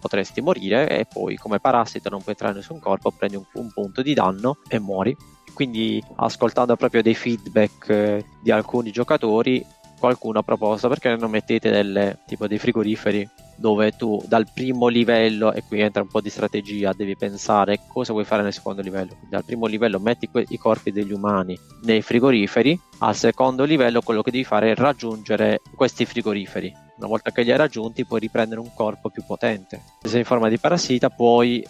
potresti 0.00 0.40
morire 0.40 0.88
e 0.88 1.06
poi 1.06 1.36
come 1.36 1.60
parassito 1.60 2.08
non 2.08 2.20
puoi 2.20 2.32
entrare 2.32 2.54
in 2.54 2.58
nessun 2.58 2.80
corpo, 2.80 3.12
prendi 3.12 3.36
un, 3.36 3.44
un 3.52 3.70
punto 3.72 4.02
di 4.02 4.14
danno 4.14 4.58
e 4.66 4.80
muori. 4.80 5.16
Quindi 5.54 6.02
ascoltando 6.16 6.76
proprio 6.76 7.02
dei 7.02 7.14
feedback 7.14 7.88
eh, 7.88 8.24
di 8.40 8.50
alcuni 8.50 8.90
giocatori, 8.90 9.64
qualcuno 9.98 10.38
ha 10.38 10.42
proposto 10.42 10.88
perché 10.88 11.14
non 11.16 11.30
mettete 11.30 11.70
delle, 11.70 12.18
tipo 12.26 12.46
dei 12.46 12.58
frigoriferi 12.58 13.28
dove 13.58 13.90
tu 13.96 14.22
dal 14.26 14.46
primo 14.54 14.86
livello, 14.86 15.52
e 15.52 15.64
qui 15.66 15.80
entra 15.80 16.02
un 16.02 16.08
po' 16.08 16.20
di 16.20 16.30
strategia, 16.30 16.92
devi 16.92 17.16
pensare 17.16 17.80
cosa 17.88 18.12
vuoi 18.12 18.24
fare 18.24 18.42
nel 18.42 18.52
secondo 18.52 18.80
livello. 18.82 19.08
Quindi 19.08 19.30
dal 19.30 19.44
primo 19.44 19.66
livello 19.66 19.98
metti 19.98 20.28
que- 20.28 20.46
i 20.48 20.56
corpi 20.56 20.92
degli 20.92 21.12
umani 21.12 21.58
nei 21.82 22.00
frigoriferi, 22.00 22.80
al 22.98 23.16
secondo 23.16 23.64
livello 23.64 24.00
quello 24.00 24.22
che 24.22 24.30
devi 24.30 24.44
fare 24.44 24.70
è 24.70 24.74
raggiungere 24.76 25.60
questi 25.74 26.04
frigoriferi. 26.04 26.72
Una 26.98 27.08
volta 27.08 27.32
che 27.32 27.42
li 27.42 27.50
hai 27.50 27.58
raggiunti 27.58 28.06
puoi 28.06 28.20
riprendere 28.20 28.60
un 28.60 28.72
corpo 28.74 29.10
più 29.10 29.24
potente. 29.24 29.82
Se 30.02 30.08
sei 30.08 30.20
in 30.20 30.24
forma 30.24 30.48
di 30.48 30.58
parassita 30.58 31.10
puoi 31.10 31.66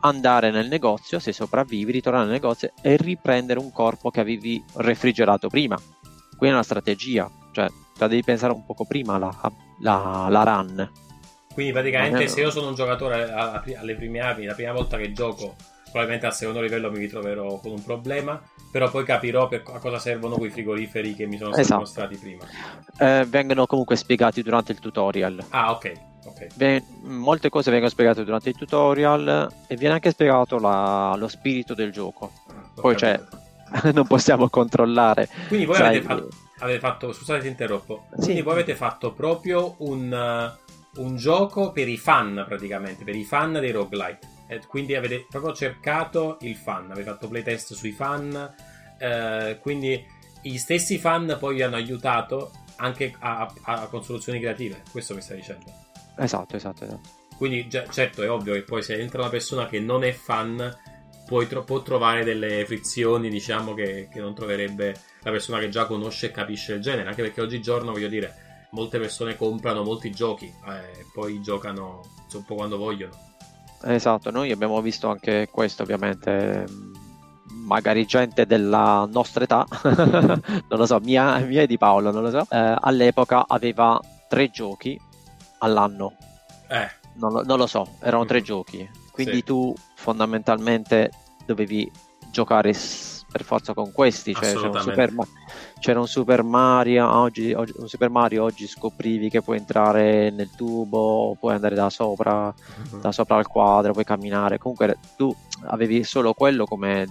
andare 0.00 0.50
nel 0.50 0.68
negozio, 0.68 1.18
se 1.18 1.32
sopravvivi, 1.32 1.92
ritornare 1.92 2.24
nel 2.24 2.34
negozio 2.34 2.72
e 2.82 2.96
riprendere 2.96 3.58
un 3.58 3.72
corpo 3.72 4.10
che 4.10 4.20
avevi 4.20 4.62
refrigerato 4.74 5.48
prima. 5.48 5.78
Qui 6.36 6.48
è 6.48 6.52
una 6.52 6.62
strategia, 6.62 7.30
cioè 7.56 7.68
la 7.96 8.06
devi 8.06 8.22
pensare 8.22 8.52
un 8.52 8.66
poco 8.66 8.84
prima 8.84 9.16
la, 9.16 9.34
la, 9.80 10.26
la 10.28 10.42
run. 10.42 10.90
Quindi 11.54 11.72
praticamente 11.72 12.28
se 12.28 12.40
io 12.40 12.50
sono 12.50 12.68
un 12.68 12.74
giocatore 12.74 13.32
alle 13.32 13.94
prime 13.94 14.20
armi, 14.20 14.44
la 14.44 14.52
prima 14.52 14.72
volta 14.72 14.98
che 14.98 15.12
gioco, 15.12 15.54
probabilmente 15.84 16.26
al 16.26 16.34
secondo 16.34 16.60
livello 16.60 16.90
mi 16.90 16.98
ritroverò 16.98 17.58
con 17.58 17.70
un 17.70 17.82
problema, 17.82 18.38
però 18.70 18.90
poi 18.90 19.04
capirò 19.04 19.48
per, 19.48 19.62
a 19.72 19.78
cosa 19.78 19.98
servono 19.98 20.36
quei 20.36 20.50
frigoriferi 20.50 21.14
che 21.14 21.24
mi 21.24 21.38
sono 21.38 21.52
stati 21.52 21.62
esatto. 21.62 21.80
mostrati 21.80 22.16
prima. 22.18 22.44
Eh, 22.98 23.24
vengono 23.26 23.64
comunque 23.64 23.96
spiegati 23.96 24.42
durante 24.42 24.72
il 24.72 24.78
tutorial. 24.78 25.42
Ah, 25.48 25.70
ok. 25.70 25.92
okay. 26.26 26.48
Ven- 26.56 26.84
molte 27.04 27.48
cose 27.48 27.70
vengono 27.70 27.90
spiegate 27.90 28.22
durante 28.22 28.50
il 28.50 28.56
tutorial 28.56 29.50
e 29.66 29.76
viene 29.76 29.94
anche 29.94 30.10
spiegato 30.10 30.58
la, 30.58 31.14
lo 31.16 31.28
spirito 31.28 31.72
del 31.72 31.90
gioco. 31.90 32.32
Ho 32.74 32.82
poi 32.82 32.94
c'è, 32.96 33.18
non 33.94 34.06
possiamo 34.06 34.50
controllare. 34.50 35.26
Quindi 35.48 35.64
voi 35.64 35.76
sai, 35.76 35.86
avete, 35.86 36.04
fatto, 36.04 36.28
avete 36.58 36.78
fatto, 36.78 37.12
scusate 37.12 37.40
ti 37.40 37.48
interrompo, 37.48 38.06
quindi 38.10 38.36
sì. 38.36 38.42
voi 38.42 38.54
avete 38.54 38.74
fatto 38.74 39.12
proprio 39.12 39.74
un 39.78 40.54
un 40.96 41.16
gioco 41.16 41.72
per 41.72 41.88
i 41.88 41.96
fan 41.96 42.44
praticamente, 42.46 43.04
per 43.04 43.14
i 43.14 43.24
fan 43.24 43.52
dei 43.52 43.70
roguelite. 43.70 44.34
E 44.48 44.60
quindi 44.66 44.94
avete 44.94 45.26
proprio 45.28 45.52
cercato 45.52 46.38
il 46.42 46.54
fan, 46.54 46.90
avete 46.90 47.10
fatto 47.10 47.28
playtest 47.28 47.74
sui 47.74 47.90
fan, 47.90 48.54
eh, 48.98 49.58
quindi 49.60 50.04
gli 50.40 50.56
stessi 50.56 50.98
fan 50.98 51.36
poi 51.38 51.56
vi 51.56 51.62
hanno 51.62 51.74
aiutato 51.74 52.52
anche 52.76 53.14
a, 53.18 53.52
a, 53.62 53.86
con 53.88 54.04
soluzioni 54.04 54.38
creative, 54.38 54.82
questo 54.90 55.14
mi 55.14 55.20
stai 55.20 55.38
dicendo. 55.38 55.64
Esatto, 56.16 56.56
esatto, 56.56 56.84
esatto. 56.84 57.08
Quindi 57.36 57.68
certo 57.68 58.22
è 58.22 58.30
ovvio 58.30 58.54
che 58.54 58.62
poi 58.62 58.82
se 58.82 58.94
entra 58.98 59.20
una 59.20 59.30
persona 59.30 59.66
che 59.66 59.80
non 59.80 60.04
è 60.04 60.12
fan 60.12 60.74
puoi, 61.26 61.46
può 61.46 61.82
trovare 61.82 62.24
delle 62.24 62.64
frizioni 62.64 63.28
diciamo 63.28 63.74
che, 63.74 64.08
che 64.10 64.20
non 64.20 64.34
troverebbe 64.34 64.94
la 65.22 65.30
persona 65.30 65.58
che 65.58 65.68
già 65.68 65.86
conosce 65.86 66.26
e 66.26 66.30
capisce 66.30 66.74
il 66.74 66.80
genere, 66.80 67.08
anche 67.08 67.22
perché 67.22 67.40
oggigiorno 67.40 67.92
voglio 67.92 68.08
dire 68.08 68.44
molte 68.70 68.98
persone 68.98 69.36
comprano 69.36 69.82
molti 69.82 70.10
giochi 70.10 70.46
e 70.46 70.74
eh, 70.74 71.06
poi 71.12 71.40
giocano 71.40 72.00
un 72.32 72.44
po' 72.44 72.54
quando 72.54 72.76
vogliono. 72.76 73.14
Esatto, 73.82 74.30
noi 74.30 74.50
abbiamo 74.50 74.80
visto 74.80 75.08
anche 75.08 75.48
questo 75.50 75.82
ovviamente, 75.82 76.64
magari 77.50 78.04
gente 78.06 78.46
della 78.46 79.08
nostra 79.10 79.44
età, 79.44 79.66
non 79.82 80.40
lo 80.68 80.86
so, 80.86 80.98
mia, 81.00 81.38
mia 81.38 81.62
e 81.62 81.66
di 81.66 81.78
Paolo, 81.78 82.10
non 82.10 82.22
lo 82.22 82.30
so, 82.30 82.46
eh, 82.50 82.76
all'epoca 82.80 83.44
aveva 83.46 84.00
tre 84.28 84.50
giochi 84.50 84.98
all'anno. 85.58 86.14
Eh. 86.68 87.04
Non 87.14 87.32
lo, 87.32 87.42
non 87.44 87.58
lo 87.58 87.66
so, 87.66 87.96
erano 88.00 88.24
tre 88.26 88.42
giochi, 88.42 88.88
quindi 89.16 89.36
sì. 89.36 89.44
tu 89.44 89.74
fondamentalmente 89.94 91.10
dovevi 91.46 91.90
giocare 92.30 92.74
per 93.32 93.44
forza 93.44 93.72
con 93.72 93.92
questi, 93.92 94.34
cioè 94.34 94.52
c'era 94.52 94.68
un, 94.68 94.80
Super, 94.80 95.12
c'era 95.80 96.00
un 96.00 96.06
Super 96.06 96.42
Mario, 96.42 97.10
oggi, 97.10 97.54
oggi, 97.54 97.72
un 97.76 97.88
Super 97.88 98.10
Mario 98.10 98.44
oggi 98.44 98.66
scoprivi 98.66 99.30
che 99.30 99.40
puoi 99.40 99.56
entrare 99.56 100.30
nel 100.30 100.50
tubo, 100.54 101.34
puoi 101.40 101.54
andare 101.54 101.74
da 101.74 101.88
sopra, 101.88 102.54
uh-huh. 102.54 103.00
da 103.00 103.10
sopra 103.10 103.36
al 103.36 103.46
quadro, 103.46 103.92
puoi 103.92 104.04
camminare, 104.04 104.58
comunque 104.58 104.98
tu 105.16 105.34
avevi 105.64 106.04
solo 106.04 106.34
quello 106.34 106.66
come 106.66 107.06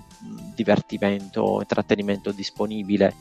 divertimento, 0.53 1.57
intrattenimento 1.59 2.31
disponibile 2.31 3.15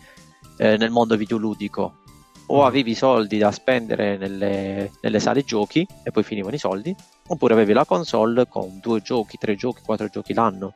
eh, 0.59 0.77
nel 0.77 0.90
mondo 0.90 1.16
videoludico 1.16 2.03
o 2.46 2.57
uh-huh. 2.57 2.64
avevi 2.64 2.94
soldi 2.94 3.38
da 3.38 3.50
spendere 3.50 4.16
nelle, 4.16 4.90
nelle, 5.00 5.20
sale 5.20 5.42
giochi 5.42 5.87
e 6.02 6.11
poi 6.11 6.22
finivano 6.22 6.54
i 6.54 6.59
soldi, 6.59 6.94
oppure 7.28 7.54
avevi 7.54 7.72
la 7.72 7.85
console 7.85 8.46
con 8.48 8.78
due 8.80 9.00
giochi, 9.00 9.38
tre 9.38 9.54
giochi, 9.54 9.83
quattro 9.83 10.09
giochi 10.09 10.35
l'anno 10.35 10.74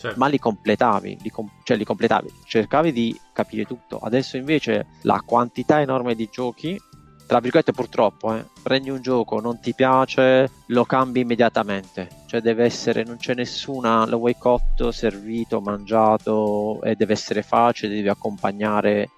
certo. 0.00 0.18
ma 0.18 0.26
li 0.26 0.38
completavi, 0.38 1.18
li 1.20 1.30
com- 1.30 1.50
cioè 1.62 1.76
li 1.76 1.84
completavi, 1.84 2.32
cercavi 2.46 2.92
di 2.92 3.18
capire 3.32 3.64
tutto. 3.64 3.98
Adesso 3.98 4.36
invece 4.36 4.86
la 5.02 5.22
quantità 5.24 5.80
enorme 5.80 6.14
di 6.14 6.28
giochi, 6.32 6.80
tra 7.26 7.38
virgolette 7.38 7.72
purtroppo, 7.72 8.34
eh, 8.34 8.44
prendi 8.62 8.90
un 8.90 9.02
gioco, 9.02 9.40
non 9.40 9.60
ti 9.60 9.74
piace, 9.74 10.50
lo 10.66 10.84
cambi 10.84 11.20
immediatamente. 11.20 12.08
Cioè 12.26 12.40
deve 12.40 12.64
essere, 12.64 13.04
non 13.04 13.18
c'è 13.18 13.34
nessuna, 13.34 14.06
lo 14.06 14.18
vuoi 14.18 14.36
cotto, 14.36 14.90
servito, 14.90 15.60
mangiato 15.60 16.82
e 16.82 16.94
deve 16.96 17.12
essere 17.12 17.42
facile, 17.42 17.94
devi 17.94 18.08
accompagnare 18.08 19.10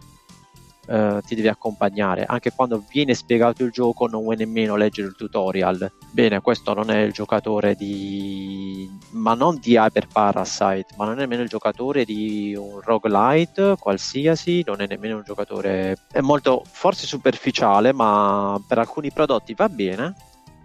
Uh, 0.85 1.21
ti 1.21 1.37
devi 1.37 1.47
accompagnare. 1.47 2.25
Anche 2.25 2.51
quando 2.51 2.85
viene 2.91 3.15
spiegato 3.15 3.63
il 3.63 3.71
gioco 3.71 4.09
non 4.09 4.23
vuoi 4.23 4.37
nemmeno 4.37 4.75
leggere 4.75 5.07
il 5.07 5.15
tutorial. 5.15 5.93
Bene, 6.11 6.41
questo 6.41 6.75
non 6.75 6.91
è 6.91 6.99
il 6.99 7.13
giocatore 7.13 7.77
di... 7.77 8.91
ma 9.11 9.35
non 9.35 9.59
di 9.61 9.75
Hyper 9.75 10.09
Parasite, 10.09 10.87
ma 10.97 11.05
non 11.05 11.15
è 11.15 11.21
nemmeno 11.21 11.43
il 11.43 11.49
giocatore 11.49 12.05
di 12.05 12.57
un 12.59 12.81
roguelite 12.81 13.77
qualsiasi, 13.79 14.65
non 14.67 14.81
è 14.81 14.87
nemmeno 14.89 15.17
un 15.17 15.23
giocatore... 15.25 15.99
è 16.11 16.21
molto 16.21 16.65
forse 16.67 17.07
superficiale, 17.07 17.93
ma 17.93 18.61
per 18.67 18.79
alcuni 18.79 19.13
prodotti 19.13 19.55
va 19.55 19.69
bene. 19.69 20.15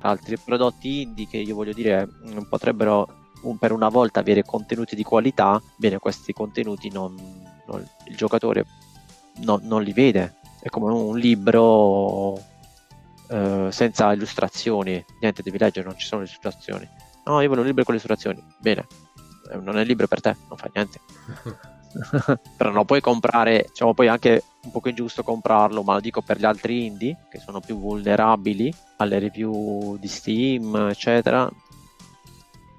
Altri 0.01 0.37
prodotti 0.37 1.01
indie 1.01 1.27
che 1.27 1.37
io 1.37 1.53
voglio 1.53 1.73
dire 1.73 2.07
mm, 2.07 2.41
potrebbero 2.49 3.07
per 3.59 3.71
una 3.71 3.89
volta 3.89 4.19
avere 4.19 4.43
contenuti 4.43 4.95
di 4.95 5.03
qualità, 5.03 5.61
bene, 5.77 5.99
questi 5.99 6.33
contenuti 6.33 6.89
non, 6.89 7.15
non 7.67 7.85
il 8.07 8.15
giocatore 8.15 8.65
no, 9.39 9.59
non 9.63 9.83
li 9.83 9.93
vede. 9.93 10.35
È 10.59 10.69
come 10.69 10.91
un 10.91 11.17
libro 11.17 12.37
eh, 13.29 13.67
senza 13.71 14.13
illustrazioni. 14.13 15.03
Niente, 15.19 15.43
devi 15.43 15.57
leggere, 15.57 15.87
non 15.87 15.97
ci 15.97 16.07
sono 16.07 16.21
illustrazioni. 16.21 16.87
No, 17.25 17.41
io 17.41 17.49
voglio 17.49 17.61
un 17.61 17.67
libro 17.67 17.83
con 17.83 17.93
le 17.93 17.99
illustrazioni. 17.99 18.43
Bene, 18.59 18.85
eh, 19.51 19.57
non 19.57 19.77
è 19.77 19.83
libro 19.83 20.07
per 20.07 20.21
te, 20.21 20.35
non 20.47 20.57
fa 20.57 20.69
niente. 20.73 20.99
Però 22.57 22.69
non 22.71 22.85
puoi 22.85 23.01
comprare, 23.01 23.65
diciamo 23.69 23.93
poi 23.93 24.07
anche 24.07 24.43
un 24.63 24.71
po' 24.71 24.81
ingiusto 24.87 25.23
comprarlo, 25.23 25.83
ma 25.83 25.93
lo 25.93 25.99
dico 25.99 26.21
per 26.21 26.37
gli 26.37 26.45
altri 26.45 26.85
indie 26.85 27.17
che 27.29 27.39
sono 27.39 27.59
più 27.59 27.79
vulnerabili 27.79 28.73
alle 28.97 29.19
review 29.19 29.97
di 29.97 30.07
Steam, 30.07 30.75
eccetera 30.89 31.49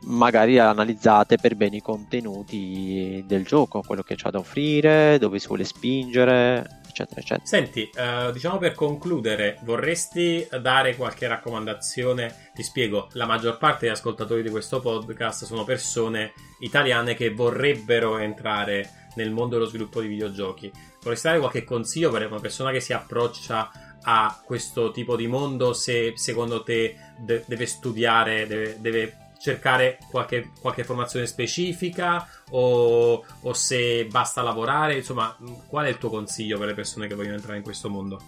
magari 0.08 0.58
analizzate 0.58 1.36
per 1.36 1.54
bene 1.54 1.76
i 1.76 1.82
contenuti 1.82 3.22
del 3.26 3.44
gioco, 3.44 3.82
quello 3.82 4.02
che 4.02 4.14
c'ha 4.16 4.30
da 4.30 4.38
offrire, 4.38 5.18
dove 5.18 5.38
si 5.38 5.46
vuole 5.46 5.64
spingere, 5.64 6.80
eccetera, 6.88 7.20
eccetera. 7.20 7.46
Senti, 7.46 7.90
uh, 7.94 8.32
diciamo 8.32 8.58
per 8.58 8.74
concludere, 8.74 9.58
vorresti 9.62 10.46
dare 10.60 10.96
qualche 10.96 11.26
raccomandazione? 11.26 12.50
Ti 12.54 12.62
spiego, 12.62 13.08
la 13.12 13.26
maggior 13.26 13.58
parte 13.58 13.86
degli 13.86 13.94
ascoltatori 13.94 14.42
di 14.42 14.50
questo 14.50 14.80
podcast 14.80 15.44
sono 15.44 15.64
persone 15.64 16.32
italiane 16.60 17.14
che 17.14 17.30
vorrebbero 17.30 18.18
entrare 18.18 19.08
nel 19.14 19.30
mondo 19.30 19.56
dello 19.56 19.68
sviluppo 19.68 20.00
di 20.00 20.08
videogiochi. 20.08 20.70
Vorresti 21.02 21.26
dare 21.26 21.38
qualche 21.38 21.64
consiglio 21.64 22.10
per 22.10 22.26
una 22.26 22.40
persona 22.40 22.70
che 22.70 22.80
si 22.80 22.92
approccia 22.92 23.70
a 24.00 24.40
questo 24.44 24.90
tipo 24.90 25.16
di 25.16 25.26
mondo 25.26 25.72
se 25.72 26.12
secondo 26.16 26.62
te 26.62 26.96
de- 27.18 27.44
deve 27.46 27.66
studiare, 27.66 28.46
deve, 28.46 28.76
deve 28.80 29.27
cercare 29.38 29.98
qualche, 30.10 30.50
qualche 30.60 30.84
formazione 30.84 31.26
specifica 31.26 32.26
o, 32.50 33.24
o, 33.40 33.52
se 33.52 34.06
basta 34.06 34.42
lavorare? 34.42 34.96
Insomma, 34.96 35.36
qual 35.68 35.86
è 35.86 35.88
il 35.88 35.98
tuo 35.98 36.10
consiglio 36.10 36.58
per 36.58 36.68
le 36.68 36.74
persone 36.74 37.06
che 37.06 37.14
vogliono 37.14 37.36
entrare 37.36 37.58
in 37.58 37.62
questo 37.62 37.88
mondo? 37.88 38.20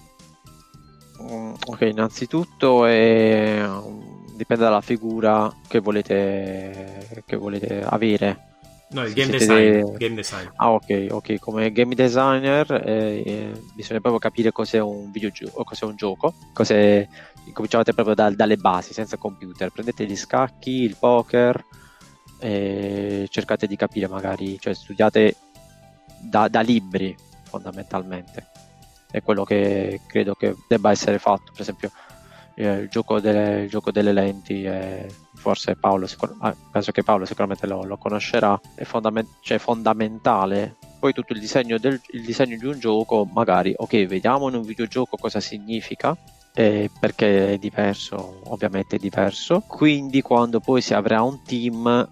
Mm, 1.22 1.54
ok, 1.66 1.80
innanzitutto 1.82 2.86
è, 2.86 3.68
dipende 4.36 4.64
dalla 4.64 4.80
figura 4.80 5.54
che 5.68 5.80
volete, 5.80 7.22
che 7.26 7.36
volete 7.36 7.82
avere. 7.82 8.48
No, 8.92 9.04
il 9.04 9.12
game 9.12 9.30
design, 9.30 9.70
de... 9.70 9.92
game 9.98 10.14
design, 10.16 10.48
Ah, 10.56 10.72
ok, 10.72 11.06
ok. 11.10 11.38
Come 11.38 11.70
game 11.70 11.94
designer 11.94 12.82
eh, 12.84 13.22
eh, 13.24 13.52
bisogna 13.72 14.00
proprio 14.00 14.18
capire 14.18 14.50
cos'è 14.50 14.80
un 14.80 15.12
videogioco, 15.12 15.62
cos'è 15.62 15.84
un 15.84 15.94
gioco, 15.94 16.34
cos'è... 16.52 17.06
Cominciate 17.52 17.94
proprio 17.94 18.14
da, 18.14 18.30
dalle 18.30 18.56
basi, 18.56 18.92
senza 18.92 19.16
computer. 19.16 19.70
Prendete 19.70 20.06
gli 20.06 20.16
scacchi, 20.16 20.82
il 20.82 20.96
poker, 20.96 21.62
e 22.38 23.26
cercate 23.30 23.66
di 23.66 23.76
capire 23.76 24.08
magari, 24.08 24.58
cioè 24.58 24.72
studiate 24.72 25.36
da, 26.20 26.48
da 26.48 26.60
libri 26.60 27.14
fondamentalmente. 27.44 28.46
È 29.10 29.22
quello 29.22 29.44
che 29.44 30.00
credo 30.06 30.34
che 30.34 30.56
debba 30.68 30.90
essere 30.90 31.18
fatto. 31.18 31.50
Per 31.52 31.60
esempio, 31.60 31.90
eh, 32.54 32.78
il, 32.78 32.88
gioco 32.88 33.20
delle, 33.20 33.62
il, 33.62 33.68
gioco 33.68 33.90
delle, 33.90 34.12
lenti, 34.12 34.68
forse 35.34 35.76
Paolo, 35.76 36.06
sicur- 36.06 36.36
ah, 36.40 36.54
penso 36.70 36.92
che 36.92 37.02
Paolo 37.02 37.24
sicuramente 37.24 37.66
lo, 37.66 37.84
lo 37.84 37.96
conoscerà, 37.96 38.58
è 38.74 38.84
fondament- 38.84 39.38
cioè 39.40 39.58
fondamentale. 39.58 40.76
Poi 40.98 41.12
tutto 41.12 41.32
il 41.32 41.40
disegno, 41.40 41.78
del, 41.78 42.00
il 42.12 42.24
disegno 42.24 42.56
di 42.56 42.66
un 42.66 42.78
gioco, 42.78 43.24
magari, 43.24 43.72
ok, 43.76 44.06
vediamo 44.06 44.48
in 44.48 44.54
un 44.54 44.62
videogioco 44.62 45.16
cosa 45.16 45.40
significa, 45.40 46.16
eh, 46.54 46.90
perché 46.98 47.54
è 47.54 47.58
diverso, 47.58 48.40
ovviamente 48.44 48.96
è 48.96 48.98
diverso. 48.98 49.62
Quindi 49.66 50.20
quando 50.22 50.60
poi 50.60 50.80
si 50.80 50.94
avrà 50.94 51.22
un 51.22 51.42
team 51.42 52.08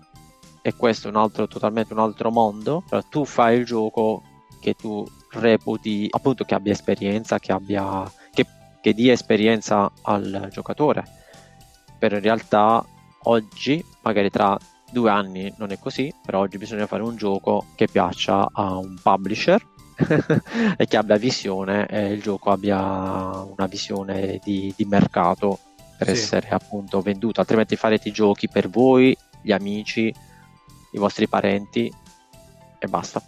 e 0.62 0.74
questo 0.74 1.08
è 1.08 1.10
un 1.10 1.16
altro, 1.16 1.46
totalmente 1.46 1.92
un 1.92 2.00
altro 2.00 2.30
mondo, 2.30 2.84
tu 3.08 3.24
fai 3.24 3.58
il 3.58 3.64
gioco 3.64 4.22
che 4.60 4.74
tu 4.74 5.06
reputi 5.30 6.06
appunto 6.10 6.44
che 6.44 6.54
abbia 6.54 6.72
esperienza, 6.72 7.38
che 7.38 7.52
abbia 7.52 8.10
che, 8.32 8.46
che 8.80 8.92
dia 8.94 9.12
esperienza 9.12 9.90
al 10.02 10.48
giocatore. 10.50 11.04
Però 11.98 12.16
in 12.16 12.22
realtà 12.22 12.84
oggi, 13.24 13.84
magari 14.02 14.30
tra 14.30 14.56
due 14.90 15.10
anni 15.10 15.52
non 15.58 15.70
è 15.70 15.78
così, 15.78 16.12
però 16.24 16.40
oggi 16.40 16.58
bisogna 16.58 16.86
fare 16.86 17.02
un 17.02 17.16
gioco 17.16 17.66
che 17.74 17.88
piaccia 17.88 18.48
a 18.52 18.76
un 18.76 18.96
publisher 19.02 19.60
e 20.76 20.86
che 20.86 20.96
abbia 20.96 21.16
visione 21.16 21.86
e 21.86 22.12
il 22.12 22.22
gioco 22.22 22.50
abbia 22.50 22.78
una 22.78 23.66
visione 23.66 24.40
di, 24.42 24.72
di 24.76 24.84
mercato 24.84 25.58
per 25.96 26.06
sì. 26.06 26.12
essere 26.12 26.48
appunto 26.50 27.00
venduto, 27.00 27.40
altrimenti 27.40 27.74
farete 27.74 28.08
i 28.08 28.12
giochi 28.12 28.48
per 28.48 28.68
voi, 28.68 29.16
gli 29.42 29.50
amici, 29.50 30.14
i 30.92 30.98
vostri 30.98 31.28
parenti 31.28 31.92
e 32.78 32.86
basta. 32.86 33.20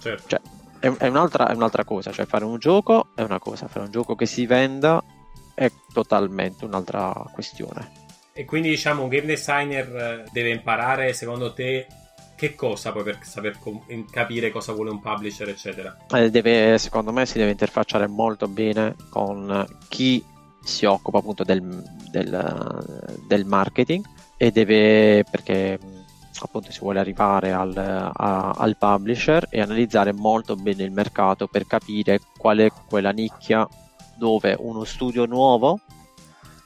Certo. 0.00 0.26
Cioè, 0.26 0.40
è, 0.80 0.90
è, 0.90 1.08
un'altra, 1.08 1.48
è 1.48 1.54
un'altra 1.54 1.84
cosa, 1.84 2.10
cioè 2.10 2.24
fare 2.24 2.44
un 2.44 2.58
gioco 2.58 3.08
è 3.14 3.22
una 3.22 3.38
cosa, 3.38 3.68
fare 3.68 3.84
un 3.84 3.90
gioco 3.90 4.14
che 4.14 4.26
si 4.26 4.46
venda 4.46 5.04
è 5.54 5.70
totalmente 5.92 6.64
un'altra 6.64 7.12
questione. 7.32 8.00
E 8.32 8.46
quindi 8.46 8.70
diciamo 8.70 9.02
un 9.02 9.08
game 9.10 9.26
designer 9.26 9.94
eh, 9.94 10.24
deve 10.32 10.50
imparare 10.50 11.12
secondo 11.12 11.52
te 11.52 11.86
che 12.42 12.56
cosa 12.56 12.90
poi 12.90 13.04
per 13.04 13.20
saper 13.22 13.56
com- 13.60 13.84
capire 14.10 14.50
cosa 14.50 14.72
vuole 14.72 14.90
un 14.90 15.00
publisher 15.00 15.48
eccetera? 15.48 15.96
Eh, 16.10 16.28
deve, 16.28 16.76
secondo 16.76 17.12
me 17.12 17.24
si 17.24 17.38
deve 17.38 17.52
interfacciare 17.52 18.08
molto 18.08 18.48
bene 18.48 18.96
con 19.10 19.64
chi 19.88 20.24
si 20.60 20.84
occupa 20.84 21.18
appunto 21.18 21.44
del, 21.44 21.62
del, 22.10 23.18
del 23.28 23.44
marketing 23.44 24.04
e 24.36 24.50
deve 24.50 25.24
perché 25.30 25.78
appunto 26.40 26.72
si 26.72 26.80
vuole 26.80 26.98
arrivare 26.98 27.52
al, 27.52 27.76
a, 27.76 28.50
al 28.50 28.76
publisher 28.76 29.46
e 29.48 29.60
analizzare 29.60 30.12
molto 30.12 30.56
bene 30.56 30.82
il 30.82 30.90
mercato 30.90 31.46
per 31.46 31.64
capire 31.68 32.18
qual 32.36 32.58
è 32.58 32.72
quella 32.88 33.12
nicchia 33.12 33.68
dove 34.16 34.56
uno 34.58 34.82
studio 34.82 35.26
nuovo, 35.26 35.78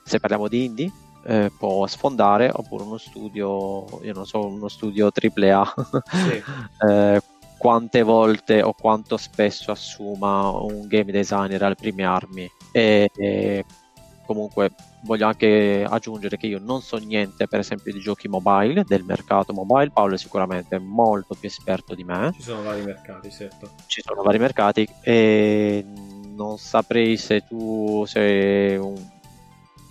se 0.02 0.20
parliamo 0.20 0.48
di 0.48 0.64
indie, 0.64 0.92
eh, 1.26 1.50
può 1.56 1.86
sfondare 1.86 2.50
oppure 2.52 2.84
uno 2.84 2.98
studio, 2.98 3.84
io 4.02 4.12
non 4.12 4.26
so, 4.26 4.46
uno 4.46 4.68
studio 4.68 5.10
AAA. 5.12 5.74
Sì. 6.10 6.42
eh, 6.88 7.22
quante 7.58 8.02
volte 8.02 8.62
o 8.62 8.74
quanto 8.74 9.16
spesso 9.16 9.72
assuma 9.72 10.50
un 10.50 10.86
game 10.86 11.10
designer 11.10 11.62
al 11.62 11.74
prime 11.74 12.04
armi 12.04 12.48
e, 12.70 13.10
e 13.14 13.64
comunque 14.26 14.72
voglio 15.02 15.26
anche 15.26 15.86
aggiungere 15.88 16.36
che 16.36 16.48
io 16.48 16.58
non 16.60 16.82
so 16.82 16.96
niente, 16.98 17.46
per 17.46 17.60
esempio, 17.60 17.92
di 17.92 18.00
giochi 18.00 18.28
mobile, 18.28 18.84
del 18.84 19.04
mercato 19.04 19.52
mobile. 19.52 19.90
Paolo 19.90 20.14
è 20.14 20.18
sicuramente 20.18 20.78
molto 20.78 21.34
più 21.34 21.48
esperto 21.48 21.94
di 21.94 22.04
me. 22.04 22.32
Ci 22.34 22.42
sono 22.42 22.62
vari 22.62 22.82
mercati, 22.82 23.30
certo. 23.30 23.70
Ci 23.86 24.02
sono 24.04 24.22
vari 24.22 24.38
mercati 24.38 24.86
e 25.00 25.84
non 26.34 26.58
saprei 26.58 27.16
se 27.16 27.46
tu 27.46 28.04
sei 28.06 28.76
un 28.76 29.14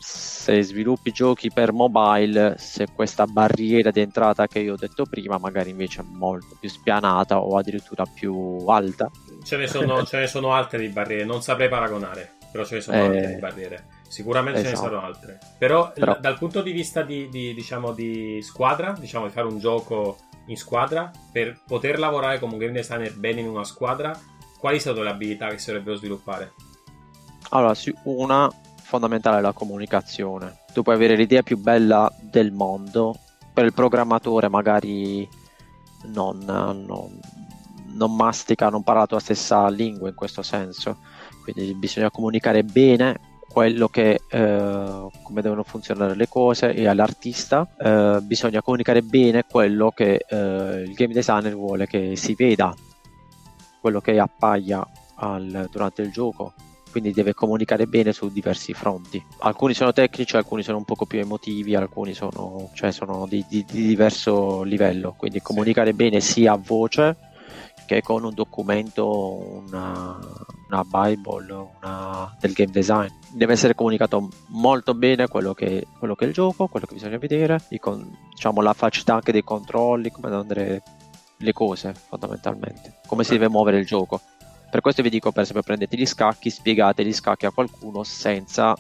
se 0.07 0.61
sviluppi 0.61 1.11
giochi 1.11 1.49
per 1.49 1.73
mobile, 1.73 2.55
se 2.59 2.85
questa 2.93 3.25
barriera 3.25 3.89
di 3.89 4.01
entrata 4.01 4.45
che 4.45 4.59
io 4.59 4.73
ho 4.73 4.77
detto 4.77 5.05
prima, 5.05 5.39
magari 5.39 5.71
invece 5.71 6.01
è 6.01 6.03
molto 6.07 6.55
più 6.59 6.69
spianata 6.69 7.41
o 7.41 7.57
addirittura 7.57 8.05
più 8.05 8.63
alta. 8.67 9.09
Ce 9.43 9.57
ne 9.57 9.65
sono, 9.65 10.03
ce 10.05 10.19
ne 10.19 10.27
sono 10.27 10.53
altre 10.53 10.77
di 10.77 10.89
barriere, 10.89 11.25
non 11.25 11.41
saprei 11.41 11.69
paragonare, 11.69 12.33
però 12.51 12.63
ce 12.63 12.75
ne 12.75 12.81
sono 12.81 12.97
eh, 12.97 12.99
altre 12.99 13.33
di 13.33 13.39
barriere. 13.39 13.85
Sicuramente 14.07 14.59
esatto. 14.59 14.75
ce 14.75 14.81
ne 14.81 14.87
esatto. 14.87 15.01
saranno 15.01 15.07
altre. 15.07 15.39
Però, 15.57 15.91
Però... 15.91 16.11
L- 16.11 16.19
dal 16.19 16.37
punto 16.37 16.61
di 16.61 16.71
vista 16.71 17.01
di, 17.01 17.27
di, 17.29 17.55
diciamo, 17.55 17.91
di 17.91 18.39
squadra, 18.43 18.95
diciamo 18.97 19.25
di 19.25 19.31
fare 19.31 19.47
un 19.47 19.57
gioco 19.57 20.19
in 20.45 20.55
squadra, 20.55 21.09
per 21.31 21.63
poter 21.65 21.97
lavorare 21.97 22.37
come 22.37 22.53
un 22.53 22.59
game 22.59 22.73
designer 22.73 23.15
bene 23.15 23.41
in 23.41 23.47
una 23.47 23.63
squadra, 23.63 24.15
quali 24.59 24.79
sono 24.79 25.01
le 25.01 25.09
abilità 25.09 25.47
che 25.47 25.57
si 25.57 25.71
dovrebbero 25.71 25.95
sviluppare? 25.97 26.53
Allora, 27.49 27.73
una 28.03 28.51
fondamentale 28.85 29.39
è 29.39 29.41
la 29.41 29.51
comunicazione. 29.51 30.59
Tu 30.71 30.83
puoi 30.83 30.95
avere 30.95 31.15
l'idea 31.15 31.41
più 31.41 31.57
bella 31.57 32.11
del 32.21 32.51
mondo, 32.51 33.17
per 33.51 33.65
il 33.65 33.73
programmatore 33.73 34.47
magari 34.47 35.27
non, 36.05 36.37
non, 36.45 37.19
non 37.93 38.15
mastica, 38.15 38.69
non 38.69 38.83
parla 38.83 39.01
la 39.01 39.07
tua 39.07 39.19
stessa 39.19 39.67
lingua 39.69 40.07
in 40.07 40.15
questo 40.15 40.43
senso. 40.43 40.97
Quindi 41.41 41.73
bisogna 41.73 42.11
comunicare 42.11 42.63
bene 42.63 43.33
quello 43.47 43.87
che 43.87 44.21
eh, 44.27 45.07
come 45.23 45.41
devono 45.41 45.63
funzionare 45.63 46.15
le 46.15 46.27
cose 46.27 46.73
e 46.73 46.87
all'artista 46.87 47.67
eh, 47.77 48.19
bisogna 48.21 48.61
comunicare 48.61 49.01
bene 49.01 49.45
quello 49.49 49.91
che 49.91 50.25
eh, 50.27 50.83
il 50.85 50.93
game 50.93 51.13
designer 51.13 51.55
vuole 51.55 51.87
che 51.87 52.17
si 52.17 52.35
veda 52.35 52.75
quello 53.79 54.01
che 54.01 54.19
appaia 54.19 54.85
al, 55.15 55.69
durante 55.71 56.01
il 56.01 56.11
gioco 56.11 56.53
quindi 56.95 57.12
deve 57.12 57.34
comunicare 57.34 57.88
bene 57.88 58.13
su 58.13 58.31
diversi 58.31 58.71
fronti. 58.71 59.21
Alcuni 59.39 59.73
sono 59.73 59.91
tecnici 59.91 60.38
alcuni 60.38 60.63
sono 60.63 60.77
un 60.77 60.86
poco 60.86 61.05
più 61.05 61.19
emotivi 61.19 61.75
alcuni 61.75 62.13
sono, 62.13 62.69
cioè 62.73 62.93
sono 62.93 63.25
di, 63.27 63.43
di, 63.49 63.65
di 63.69 63.86
diverso 63.86 64.63
livello. 64.63 65.13
Quindi 65.17 65.41
comunicare 65.41 65.91
bene 65.91 66.21
sia 66.21 66.53
a 66.53 66.55
voce 66.55 67.17
che 67.86 68.01
con 68.01 68.23
un 68.23 68.34
documento, 68.34 69.62
una, 69.67 70.17
una 70.69 70.84
Bible 70.86 71.67
una, 71.81 72.34
del 72.39 72.53
game 72.53 72.71
design. 72.71 73.10
Deve 73.29 73.51
essere 73.51 73.75
comunicato 73.75 74.29
molto 74.51 74.93
bene 74.93 75.27
quello 75.27 75.53
che, 75.53 75.86
quello 75.99 76.15
che 76.15 76.23
è 76.23 76.27
il 76.29 76.34
gioco, 76.34 76.67
quello 76.67 76.86
che 76.86 76.93
bisogna 76.93 77.17
vedere, 77.17 77.60
con, 77.81 78.10
diciamo, 78.29 78.62
la 78.62 78.71
facilità 78.71 79.15
anche 79.15 79.34
dei 79.34 79.43
controlli, 79.43 80.12
come 80.12 80.34
andare 80.34 80.81
le 81.39 81.51
cose 81.51 81.93
fondamentalmente, 81.93 83.01
come 83.05 83.25
si 83.25 83.31
deve 83.31 83.49
muovere 83.49 83.79
il 83.79 83.86
gioco. 83.86 84.21
Per 84.75 84.83
questo 84.83 85.03
vi 85.03 85.09
dico, 85.09 85.31
per 85.31 85.43
esempio, 85.43 85.63
prendete 85.63 85.95
gli 85.95 86.05
scacchi, 86.05 86.49
spiegate 86.49 87.05
gli 87.05 87.13
scacchi 87.13 87.45
a 87.45 87.51
qualcuno 87.51 88.03
senza 88.03 88.77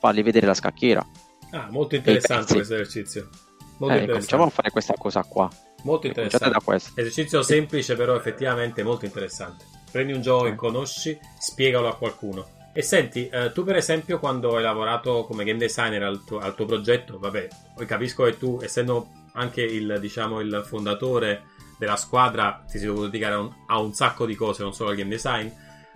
fargli 0.00 0.20
vedere 0.20 0.46
la 0.46 0.54
scacchiera. 0.54 1.06
Ah, 1.52 1.68
molto 1.70 1.94
interessante 1.94 2.54
questo 2.54 2.74
esercizio. 2.74 3.28
Molto 3.76 3.94
eh, 3.94 4.06
cominciamo 4.06 4.42
a 4.42 4.48
fare 4.48 4.72
questa 4.72 4.94
cosa 4.98 5.22
qua. 5.22 5.48
Molto 5.84 6.08
interessante. 6.08 6.50
Da 6.50 6.60
questo. 6.60 7.00
Esercizio 7.00 7.40
semplice, 7.42 7.94
però 7.94 8.16
effettivamente 8.16 8.82
molto 8.82 9.04
interessante. 9.04 9.64
Prendi 9.92 10.12
un 10.12 10.22
gioco 10.22 10.46
che 10.46 10.56
conosci, 10.56 11.16
spiegalo 11.38 11.86
a 11.86 11.94
qualcuno. 11.94 12.44
E 12.72 12.82
senti, 12.82 13.28
eh, 13.28 13.52
tu 13.52 13.62
per 13.62 13.76
esempio 13.76 14.18
quando 14.18 14.56
hai 14.56 14.62
lavorato 14.64 15.24
come 15.24 15.44
game 15.44 15.58
designer 15.60 16.02
al 16.02 16.24
tuo, 16.24 16.40
al 16.40 16.56
tuo 16.56 16.66
progetto, 16.66 17.20
vabbè, 17.20 17.46
poi 17.76 17.86
capisco 17.86 18.24
che 18.24 18.36
tu, 18.36 18.58
essendo 18.60 19.06
anche 19.34 19.62
il, 19.62 19.98
diciamo, 20.00 20.40
il 20.40 20.64
fondatore 20.66 21.50
della 21.84 21.96
squadra, 21.96 22.62
ti 22.70 22.78
sei 22.78 22.86
dovuto 22.86 23.06
dedicare 23.06 23.34
a 23.34 23.40
un, 23.40 23.50
a 23.66 23.80
un, 23.80 23.92
sacco 23.92 24.24
di 24.24 24.36
cose, 24.36 24.62
non 24.62 24.72
solo 24.72 24.90
al 24.90 24.96
game 24.96 25.10
design, 25.10 25.48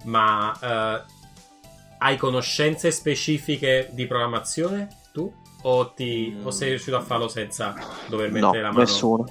ma 0.04 0.52
eh, 0.60 1.04
hai 1.98 2.16
conoscenze 2.16 2.90
specifiche 2.90 3.90
di 3.92 4.06
programmazione 4.06 4.88
tu? 5.12 5.32
O, 5.62 5.92
ti, 5.92 6.36
o 6.42 6.50
sei 6.50 6.70
riuscito 6.70 6.96
a 6.96 7.00
farlo 7.00 7.28
senza 7.28 7.74
dover 8.08 8.30
mettere 8.30 8.58
no, 8.58 8.62
la 8.62 8.68
mano? 8.68 8.78
Nessuno. 8.80 9.24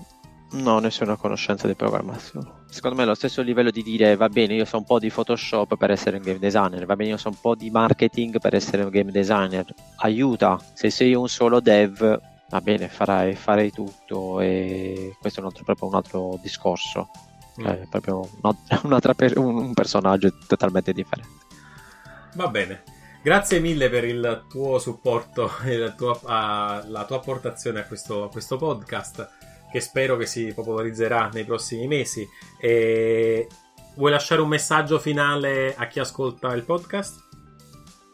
No, 0.51 0.79
nessuna 0.79 1.17
conoscenza 1.17 1.67
di 1.67 1.75
programmazione. 1.75 2.63
Secondo 2.69 2.95
me 2.95 3.03
è 3.03 3.05
lo 3.05 3.15
stesso 3.15 3.41
livello 3.41 3.71
di 3.71 3.83
dire 3.83 4.15
va 4.15 4.29
bene, 4.29 4.53
io 4.53 4.65
so 4.65 4.77
un 4.77 4.85
po' 4.85 4.99
di 4.99 5.09
Photoshop 5.09 5.75
per 5.75 5.91
essere 5.91 6.17
un 6.17 6.23
game 6.23 6.39
designer, 6.39 6.85
va 6.85 6.95
bene, 6.95 7.11
io 7.11 7.17
so 7.17 7.29
un 7.29 7.39
po' 7.39 7.55
di 7.55 7.69
marketing 7.69 8.39
per 8.39 8.55
essere 8.55 8.83
un 8.83 8.89
game 8.89 9.11
designer. 9.11 9.65
Aiuta, 9.97 10.59
se 10.73 10.89
sei 10.89 11.13
un 11.13 11.27
solo 11.27 11.59
dev, 11.59 12.19
va 12.49 12.61
bene, 12.61 12.87
farai, 12.87 13.35
farei 13.35 13.71
tutto 13.71 14.39
e 14.39 15.15
questo 15.19 15.39
è 15.39 15.43
un 15.43 15.49
altro, 15.49 15.63
proprio 15.63 15.87
un 15.87 15.95
altro 15.95 16.39
discorso. 16.41 17.09
Mm. 17.61 17.65
È 17.65 17.87
proprio 17.89 18.27
un, 18.41 18.99
per, 19.15 19.37
un 19.37 19.73
personaggio 19.73 20.31
totalmente 20.47 20.93
differente. 20.93 21.43
Va 22.35 22.47
bene. 22.47 22.83
Grazie 23.23 23.59
mille 23.59 23.89
per 23.89 24.03
il 24.03 24.45
tuo 24.49 24.77
supporto 24.77 25.49
e 25.63 25.77
la 25.77 25.91
tua, 25.93 26.11
uh, 26.11 26.91
la 26.91 27.05
tua 27.07 27.15
apportazione 27.15 27.79
a 27.79 27.85
questo, 27.85 28.25
a 28.25 28.29
questo 28.29 28.57
podcast 28.57 29.29
che 29.71 29.79
spero 29.79 30.15
che 30.15 30.25
si 30.25 30.53
popolarizzerà 30.53 31.29
nei 31.33 31.43
prossimi 31.43 31.87
mesi. 31.87 32.27
E... 32.59 33.47
Vuoi 33.95 34.11
lasciare 34.11 34.41
un 34.41 34.49
messaggio 34.49 34.99
finale 34.99 35.73
a 35.75 35.87
chi 35.87 35.99
ascolta 35.99 36.53
il 36.53 36.63
podcast? 36.63 37.24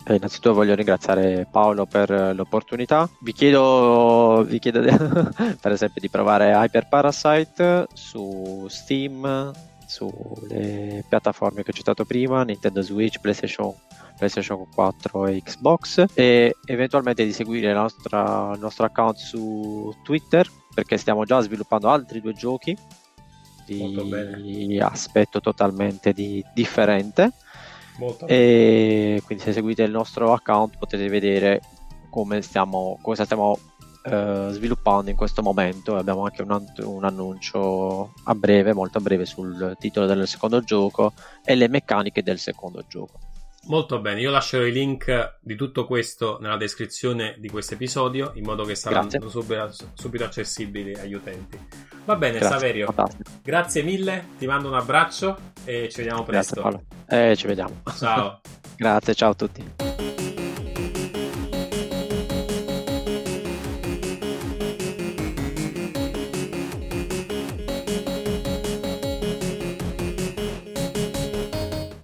Eh, 0.04 0.16
innanzitutto 0.16 0.54
voglio 0.54 0.74
ringraziare 0.74 1.48
Paolo 1.50 1.86
per 1.86 2.10
l'opportunità. 2.36 3.10
Vi 3.20 3.34
chiedo, 3.34 4.44
vi 4.48 4.60
chiedo 4.60 4.82
per 5.62 5.72
esempio 5.72 6.02
di 6.02 6.10
provare 6.10 6.52
Hyper 6.52 6.88
Parasite 6.88 7.88
su 7.94 8.66
Steam, 8.68 9.52
sulle 9.86 11.04
piattaforme 11.08 11.64
che 11.64 11.72
ho 11.72 11.74
citato 11.74 12.06
prima, 12.06 12.44
Nintendo 12.44 12.82
Switch, 12.82 13.20
PlayStation, 13.20 13.74
PlayStation 14.18 14.68
4 14.74 15.28
e 15.28 15.42
Xbox 15.42 16.06
e 16.14 16.56
eventualmente 16.66 17.26
di 17.26 17.34
seguire 17.34 17.74
nostra, 17.74 18.52
il 18.54 18.60
nostro 18.60 18.86
account 18.86 19.18
su 19.18 19.94
Twitter 20.04 20.50
perché 20.74 20.98
stiamo 20.98 21.26
già 21.26 21.42
sviluppando 21.42 21.90
altri 21.90 22.22
due 22.22 22.34
giochi 22.34 22.76
di 23.66 24.80
aspetto 24.82 25.40
totalmente 25.40 26.14
di, 26.14 26.44
differente 26.54 27.34
Molto 28.02 28.26
e 28.26 29.22
quindi 29.24 29.44
se 29.44 29.54
seguite 29.54 29.84
il 29.84 29.92
nostro 29.92 30.34
account 30.34 30.78
potete 30.80 31.08
vedere 31.08 31.62
come 32.10 32.42
stiamo, 32.42 32.98
cosa 33.00 33.26
stiamo 33.26 33.52
uh, 33.52 34.50
sviluppando 34.50 35.12
in 35.12 35.16
questo 35.16 35.44
momento. 35.44 35.96
Abbiamo 35.96 36.24
anche 36.24 36.42
un, 36.42 36.66
un, 36.78 37.04
annuncio 37.06 38.14
a 38.24 38.34
breve, 38.34 38.74
molto 38.74 38.98
a 38.98 39.02
breve, 39.02 39.26
sul 39.28 39.76
titolo 39.80 40.08
del 40.08 40.28
secondo 40.28 40.62
gioco 40.62 41.14
e 41.46 41.54
le 41.54 41.68
meccaniche 41.68 42.24
del 42.24 42.40
secondo 42.40 42.84
gioco. 42.88 43.31
Molto 43.68 44.00
bene, 44.00 44.20
io 44.20 44.32
lascerò 44.32 44.64
i 44.64 44.72
link 44.72 45.38
di 45.40 45.56
tutto 45.56 45.86
questo 45.86 46.40
nella 46.42 46.58
descrizione 46.58 47.36
di 47.38 47.48
questo 47.48 47.76
episodio 47.76 48.32
in 48.36 48.44
modo 48.44 48.64
che 48.64 48.76
saranno 48.76 49.10
subito, 49.30 49.72
subito, 49.94 50.24
accessibili 50.24 50.96
agli 50.96 51.14
utenti. 51.14 51.60
Va 52.06 52.16
bene, 52.16 52.40
grazie, 52.40 52.58
Saverio, 52.58 52.86
fantastico. 52.88 53.30
grazie 53.44 53.84
mille, 53.84 54.26
ti 54.40 54.48
mando 54.48 54.68
un 54.68 54.74
abbraccio 54.74 55.38
e 55.64 55.90
ci 55.90 55.98
vediamo 55.98 56.24
presto. 56.24 56.62
Grazie, 56.62 57.32
eh, 57.32 57.36
ci 57.36 57.48
vediamo. 57.48 57.82
Ciao. 57.98 58.42
grazie, 58.76 59.14
ciao 59.14 59.30
a 59.30 59.36
tutti. 59.36 59.91